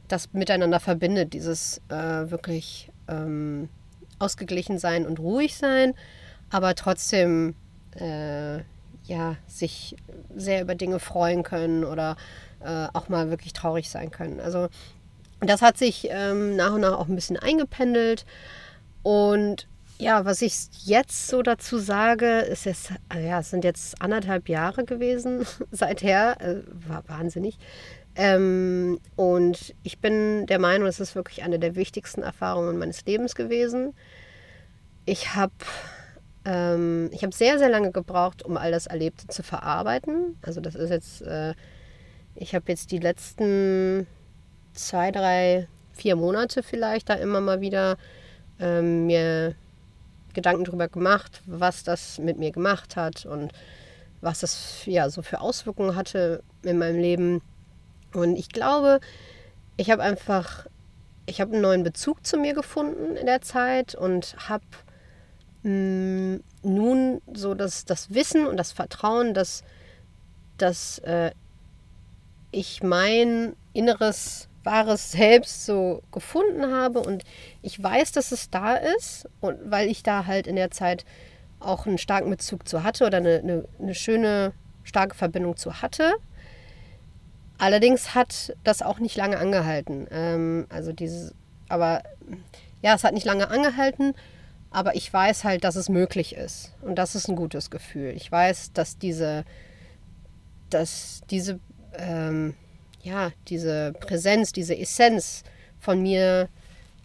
[0.09, 3.69] das miteinander verbindet, dieses äh, wirklich ähm,
[4.19, 5.95] ausgeglichen sein und ruhig sein,
[6.49, 7.55] aber trotzdem
[7.97, 8.59] äh,
[9.05, 9.97] ja, sich
[10.35, 12.17] sehr über Dinge freuen können oder
[12.65, 14.41] äh, auch mal wirklich traurig sein können.
[14.41, 14.69] Also
[15.41, 18.25] das hat sich ähm, nach und nach auch ein bisschen eingependelt.
[19.07, 20.53] Und ja, was ich
[20.85, 26.41] jetzt so dazu sage, ist jetzt, also ja, es sind jetzt anderthalb Jahre gewesen seither,
[26.41, 27.57] äh, war wahnsinnig.
[28.17, 33.37] Ähm, und ich bin der Meinung, es ist wirklich eine der wichtigsten Erfahrungen meines Lebens
[33.37, 33.95] gewesen.
[35.05, 35.55] Ich habe
[36.45, 40.37] ähm, ich habe sehr, sehr lange gebraucht, um all das Erlebte zu verarbeiten.
[40.43, 41.55] Also das ist jetzt, äh,
[42.35, 44.09] ich habe jetzt die letzten
[44.73, 47.97] zwei, drei, vier Monate vielleicht da immer mal wieder
[48.61, 49.55] ähm, mir
[50.35, 53.53] Gedanken darüber gemacht, was das mit mir gemacht hat und
[54.21, 57.43] was das ja so für Auswirkungen hatte in meinem Leben.
[58.13, 59.01] Und ich glaube,
[59.77, 60.67] ich habe einfach,
[61.27, 64.65] ich habe einen neuen Bezug zu mir gefunden in der Zeit und habe
[65.63, 69.65] mh, nun so das, das Wissen und das Vertrauen, dass,
[70.59, 71.33] dass äh,
[72.53, 77.25] ich mein inneres, wahres Selbst so gefunden habe und
[77.63, 81.07] ich weiß, dass es da ist und weil ich da halt in der Zeit
[81.61, 84.53] auch einen starken Bezug zu hatte oder eine, eine, eine schöne,
[84.85, 86.13] starke Verbindung zu hatte.
[87.59, 90.07] Allerdings hat das auch nicht lange angehalten.
[90.11, 91.35] Ähm, also dieses,
[91.69, 92.03] aber
[92.83, 94.15] ja, es hat nicht lange angehalten.
[94.71, 96.75] Aber ich weiß halt, dass es möglich ist.
[96.83, 98.13] Und das ist ein gutes Gefühl.
[98.15, 99.45] Ich weiß, dass diese,
[100.69, 101.59] dass diese,
[101.97, 102.55] ähm,
[103.07, 105.45] ja, diese Präsenz, diese Essenz
[105.79, 106.49] von mir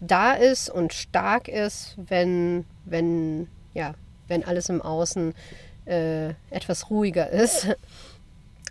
[0.00, 3.94] da ist und stark ist, wenn, wenn, ja,
[4.26, 5.32] wenn alles im Außen
[5.86, 7.68] äh, etwas ruhiger ist.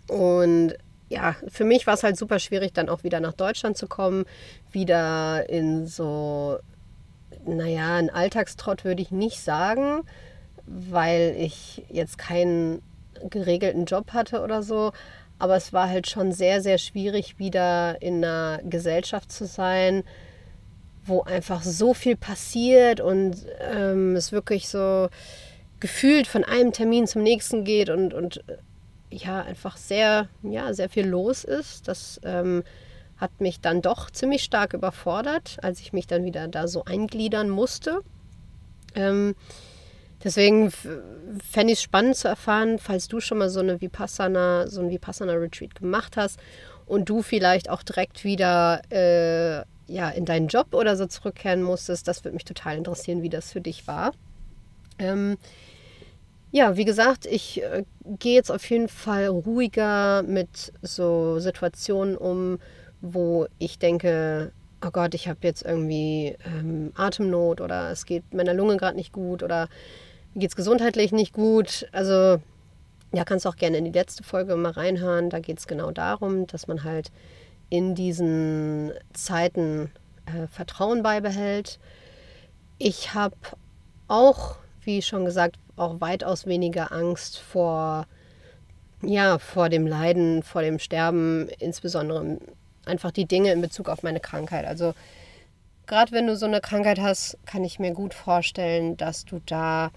[0.08, 0.74] Und
[1.08, 4.26] ja, für mich war es halt super schwierig, dann auch wieder nach Deutschland zu kommen,
[4.70, 6.58] wieder in so
[7.46, 10.02] naja, ein Alltagstrott würde ich nicht sagen,
[10.66, 12.82] weil ich jetzt keinen
[13.30, 14.92] geregelten Job hatte oder so.
[15.42, 20.04] Aber es war halt schon sehr, sehr schwierig, wieder in einer Gesellschaft zu sein,
[21.04, 25.08] wo einfach so viel passiert und ähm, es wirklich so
[25.80, 28.58] gefühlt von einem Termin zum nächsten geht und, und äh,
[29.10, 31.88] ja, einfach sehr, ja, sehr viel los ist.
[31.88, 32.62] Das ähm,
[33.16, 37.50] hat mich dann doch ziemlich stark überfordert, als ich mich dann wieder da so eingliedern
[37.50, 37.98] musste.
[38.94, 39.34] Ähm,
[40.24, 44.80] deswegen fände ich es spannend zu erfahren, falls du schon mal so eine Vipassana, so
[44.80, 46.38] ein Vipassana-Retreat gemacht hast
[46.86, 52.08] und du vielleicht auch direkt wieder äh, ja, in deinen Job oder so zurückkehren musstest.
[52.08, 54.12] Das würde mich total interessieren, wie das für dich war.
[54.98, 55.36] Ähm,
[56.50, 57.84] ja, wie gesagt, ich äh,
[58.18, 62.58] gehe jetzt auf jeden Fall ruhiger mit so Situationen um,
[63.00, 64.52] wo ich denke,
[64.84, 69.12] oh Gott, ich habe jetzt irgendwie ähm, Atemnot oder es geht meiner Lunge gerade nicht
[69.12, 69.68] gut oder
[70.34, 71.86] geht es gesundheitlich nicht gut.
[71.92, 72.40] Also
[73.14, 75.28] Ja, kannst auch gerne in die letzte Folge mal reinhören.
[75.28, 77.10] Da geht es genau darum, dass man halt
[77.68, 79.90] in diesen Zeiten
[80.26, 81.78] äh, Vertrauen beibehält.
[82.78, 83.36] Ich habe
[84.08, 88.06] auch, wie schon gesagt, auch weitaus weniger Angst vor,
[89.02, 92.38] ja, vor dem Leiden, vor dem Sterben, insbesondere
[92.86, 94.66] einfach die Dinge in Bezug auf meine Krankheit.
[94.66, 94.94] Also
[95.86, 99.90] gerade wenn du so eine Krankheit hast, kann ich mir gut vorstellen, dass du da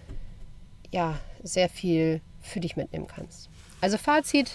[0.95, 3.49] ja sehr viel für dich mitnehmen kannst.
[3.81, 4.49] Also Fazit,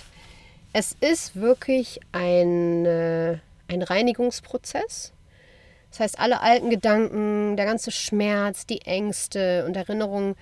[0.73, 2.87] es ist wirklich ein,
[3.69, 5.13] ein Reinigungsprozess.
[5.91, 10.37] Das heißt, alle alten Gedanken, der ganze Schmerz, die Ängste und Erinnerungen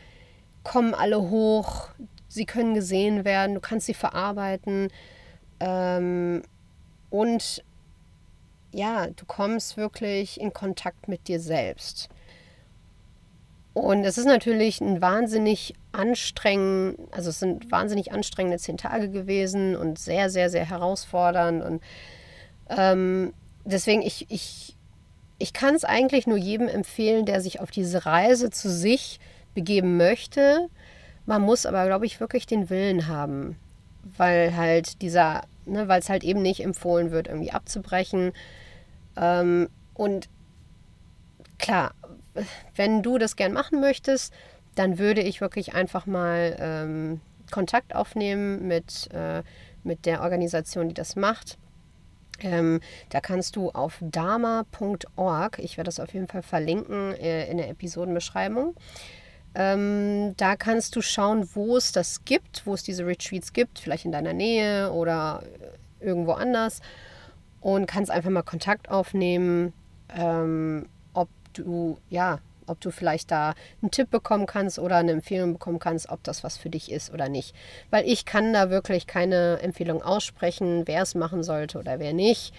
[0.62, 1.88] kommen alle hoch.
[2.28, 4.88] Sie können gesehen werden, du kannst sie verarbeiten.
[5.60, 6.42] Ähm,
[7.10, 7.64] und
[8.72, 12.10] ja, du kommst wirklich in Kontakt mit dir selbst.
[13.74, 19.76] Und es ist natürlich ein wahnsinnig anstrengend, also es sind wahnsinnig anstrengende zehn Tage gewesen
[19.76, 21.62] und sehr, sehr, sehr herausfordernd.
[21.62, 21.82] Und
[22.70, 23.32] ähm,
[23.64, 24.76] deswegen, ich, ich,
[25.38, 29.20] ich kann es eigentlich nur jedem empfehlen, der sich auf diese Reise zu sich
[29.54, 30.68] begeben möchte.
[31.26, 33.56] Man muss aber, glaube ich, wirklich den Willen haben,
[34.16, 38.32] weil halt dieser, ne, weil es halt eben nicht empfohlen wird, irgendwie abzubrechen.
[39.16, 40.28] Ähm, und
[41.58, 41.92] klar,
[42.76, 44.32] wenn du das gern machen möchtest,
[44.74, 47.20] dann würde ich wirklich einfach mal ähm,
[47.50, 49.42] Kontakt aufnehmen mit, äh,
[49.82, 51.58] mit der Organisation, die das macht.
[52.40, 57.56] Ähm, da kannst du auf dharma.org, ich werde das auf jeden Fall verlinken äh, in
[57.56, 58.76] der Episodenbeschreibung,
[59.54, 64.04] ähm, da kannst du schauen, wo es das gibt, wo es diese Retreats gibt, vielleicht
[64.04, 65.42] in deiner Nähe oder
[66.00, 66.80] irgendwo anders
[67.60, 69.72] und kannst einfach mal Kontakt aufnehmen.
[70.16, 70.86] Ähm,
[71.58, 76.10] du, ja, ob du vielleicht da einen Tipp bekommen kannst oder eine Empfehlung bekommen kannst,
[76.10, 77.54] ob das was für dich ist oder nicht.
[77.90, 82.54] Weil ich kann da wirklich keine Empfehlung aussprechen, wer es machen sollte oder wer nicht.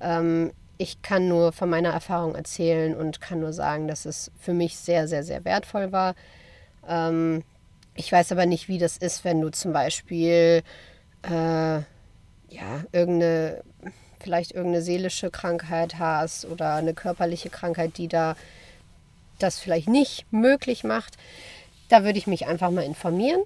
[0.00, 4.54] Ähm, ich kann nur von meiner Erfahrung erzählen und kann nur sagen, dass es für
[4.54, 6.14] mich sehr, sehr, sehr wertvoll war.
[6.88, 7.42] Ähm,
[7.94, 10.62] ich weiß aber nicht, wie das ist, wenn du zum Beispiel
[11.22, 11.80] äh,
[12.50, 13.62] ja, irgendeine
[14.20, 18.36] vielleicht irgendeine seelische Krankheit hast oder eine körperliche Krankheit, die da
[19.38, 21.16] das vielleicht nicht möglich macht,
[21.88, 23.42] da würde ich mich einfach mal informieren.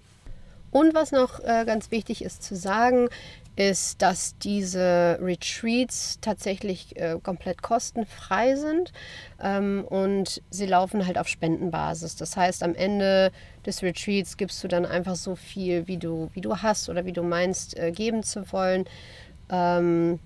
[0.71, 3.09] Und was noch äh, ganz wichtig ist zu sagen,
[3.57, 8.93] ist, dass diese Retreats tatsächlich äh, komplett kostenfrei sind
[9.43, 12.17] ähm, und sie laufen halt auf Spendenbasis.
[12.17, 13.31] Das heißt, am Ende
[13.67, 17.13] des Retreats gibst du dann einfach so viel, wie du, wie du hast oder wie
[17.13, 18.87] du meinst, äh, geben zu wollen.
[19.51, 20.19] Ähm,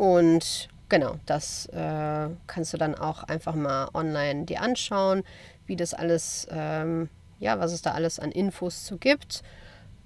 [0.00, 5.24] und genau, das äh, kannst du dann auch einfach mal online dir anschauen,
[5.66, 9.42] wie das alles, ähm, ja, was es da alles an Infos zu gibt.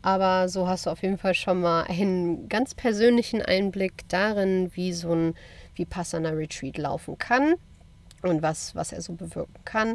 [0.03, 4.93] Aber so hast du auf jeden Fall schon mal einen ganz persönlichen Einblick darin, wie
[4.93, 5.37] so ein
[5.77, 7.55] Vipassana Retreat laufen kann
[8.23, 9.95] und was, was er so bewirken kann.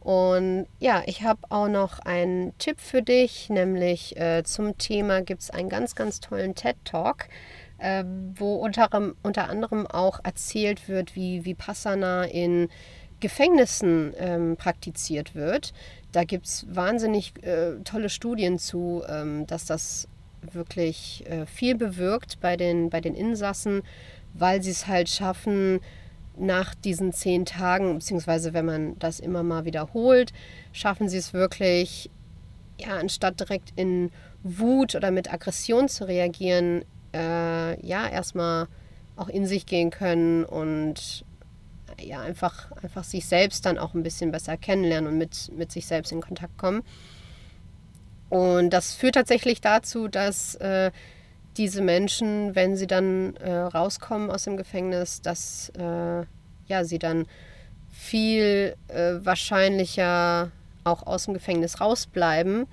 [0.00, 5.42] Und ja, ich habe auch noch einen Tipp für dich, nämlich äh, zum Thema gibt
[5.42, 7.28] es einen ganz, ganz tollen TED Talk
[7.82, 8.88] ähm, wo unter,
[9.22, 12.68] unter anderem auch erzählt wird, wie Vipassana in
[13.20, 15.72] Gefängnissen ähm, praktiziert wird.
[16.12, 20.08] Da gibt es wahnsinnig äh, tolle Studien zu, ähm, dass das
[20.52, 23.82] wirklich äh, viel bewirkt bei den, bei den Insassen,
[24.34, 25.80] weil sie es halt schaffen,
[26.36, 30.32] nach diesen zehn Tagen, beziehungsweise wenn man das immer mal wiederholt,
[30.72, 32.10] schaffen sie es wirklich,
[32.80, 34.10] ja, anstatt direkt in
[34.42, 36.84] Wut oder mit Aggression zu reagieren,
[37.14, 38.68] äh, ja, erstmal
[39.16, 41.24] auch in sich gehen können und
[42.00, 45.86] ja, einfach, einfach sich selbst dann auch ein bisschen besser kennenlernen und mit, mit sich
[45.86, 46.82] selbst in Kontakt kommen.
[48.30, 50.90] Und das führt tatsächlich dazu, dass äh,
[51.58, 56.24] diese Menschen, wenn sie dann äh, rauskommen aus dem Gefängnis, dass äh,
[56.66, 57.26] ja, sie dann
[57.90, 60.50] viel äh, wahrscheinlicher
[60.84, 62.66] auch aus dem Gefängnis rausbleiben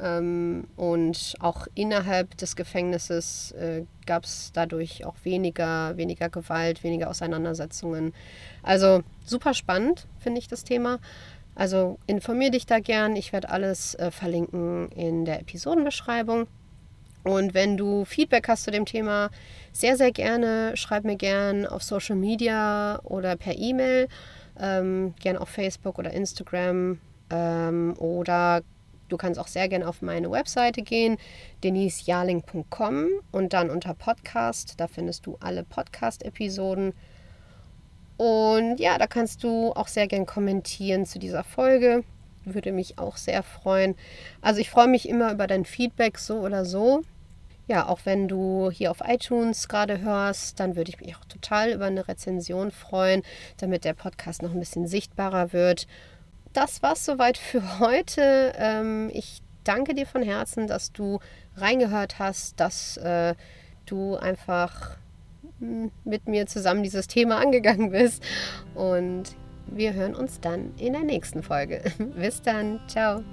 [0.00, 7.08] ähm, und auch innerhalb des Gefängnisses äh, gab es dadurch auch weniger, weniger Gewalt, weniger
[7.08, 8.12] Auseinandersetzungen.
[8.62, 10.98] Also super spannend, finde ich das Thema.
[11.54, 13.14] Also informier dich da gern.
[13.14, 16.48] Ich werde alles äh, verlinken in der Episodenbeschreibung.
[17.22, 19.30] Und wenn du Feedback hast zu dem Thema,
[19.72, 24.08] sehr, sehr gerne, schreib mir gern auf Social Media oder per E-Mail,
[24.60, 28.62] ähm, gern auf Facebook oder Instagram ähm, oder
[29.14, 31.18] Du kannst auch sehr gerne auf meine Webseite gehen,
[31.62, 36.94] denisejarling.com und dann unter Podcast, da findest du alle Podcast-Episoden.
[38.16, 42.02] Und ja, da kannst du auch sehr gerne kommentieren zu dieser Folge.
[42.44, 43.94] würde mich auch sehr freuen.
[44.42, 47.02] Also ich freue mich immer über dein Feedback so oder so.
[47.68, 51.70] Ja, auch wenn du hier auf iTunes gerade hörst, dann würde ich mich auch total
[51.70, 53.22] über eine Rezension freuen,
[53.58, 55.86] damit der Podcast noch ein bisschen sichtbarer wird.
[56.54, 58.52] Das war's soweit für heute.
[58.56, 61.18] Ähm, ich danke dir von Herzen, dass du
[61.56, 63.34] reingehört hast, dass äh,
[63.86, 64.96] du einfach
[65.58, 68.22] hm, mit mir zusammen dieses Thema angegangen bist.
[68.76, 69.34] Und
[69.66, 71.82] wir hören uns dann in der nächsten Folge.
[72.16, 72.80] Bis dann.
[72.86, 73.24] Ciao.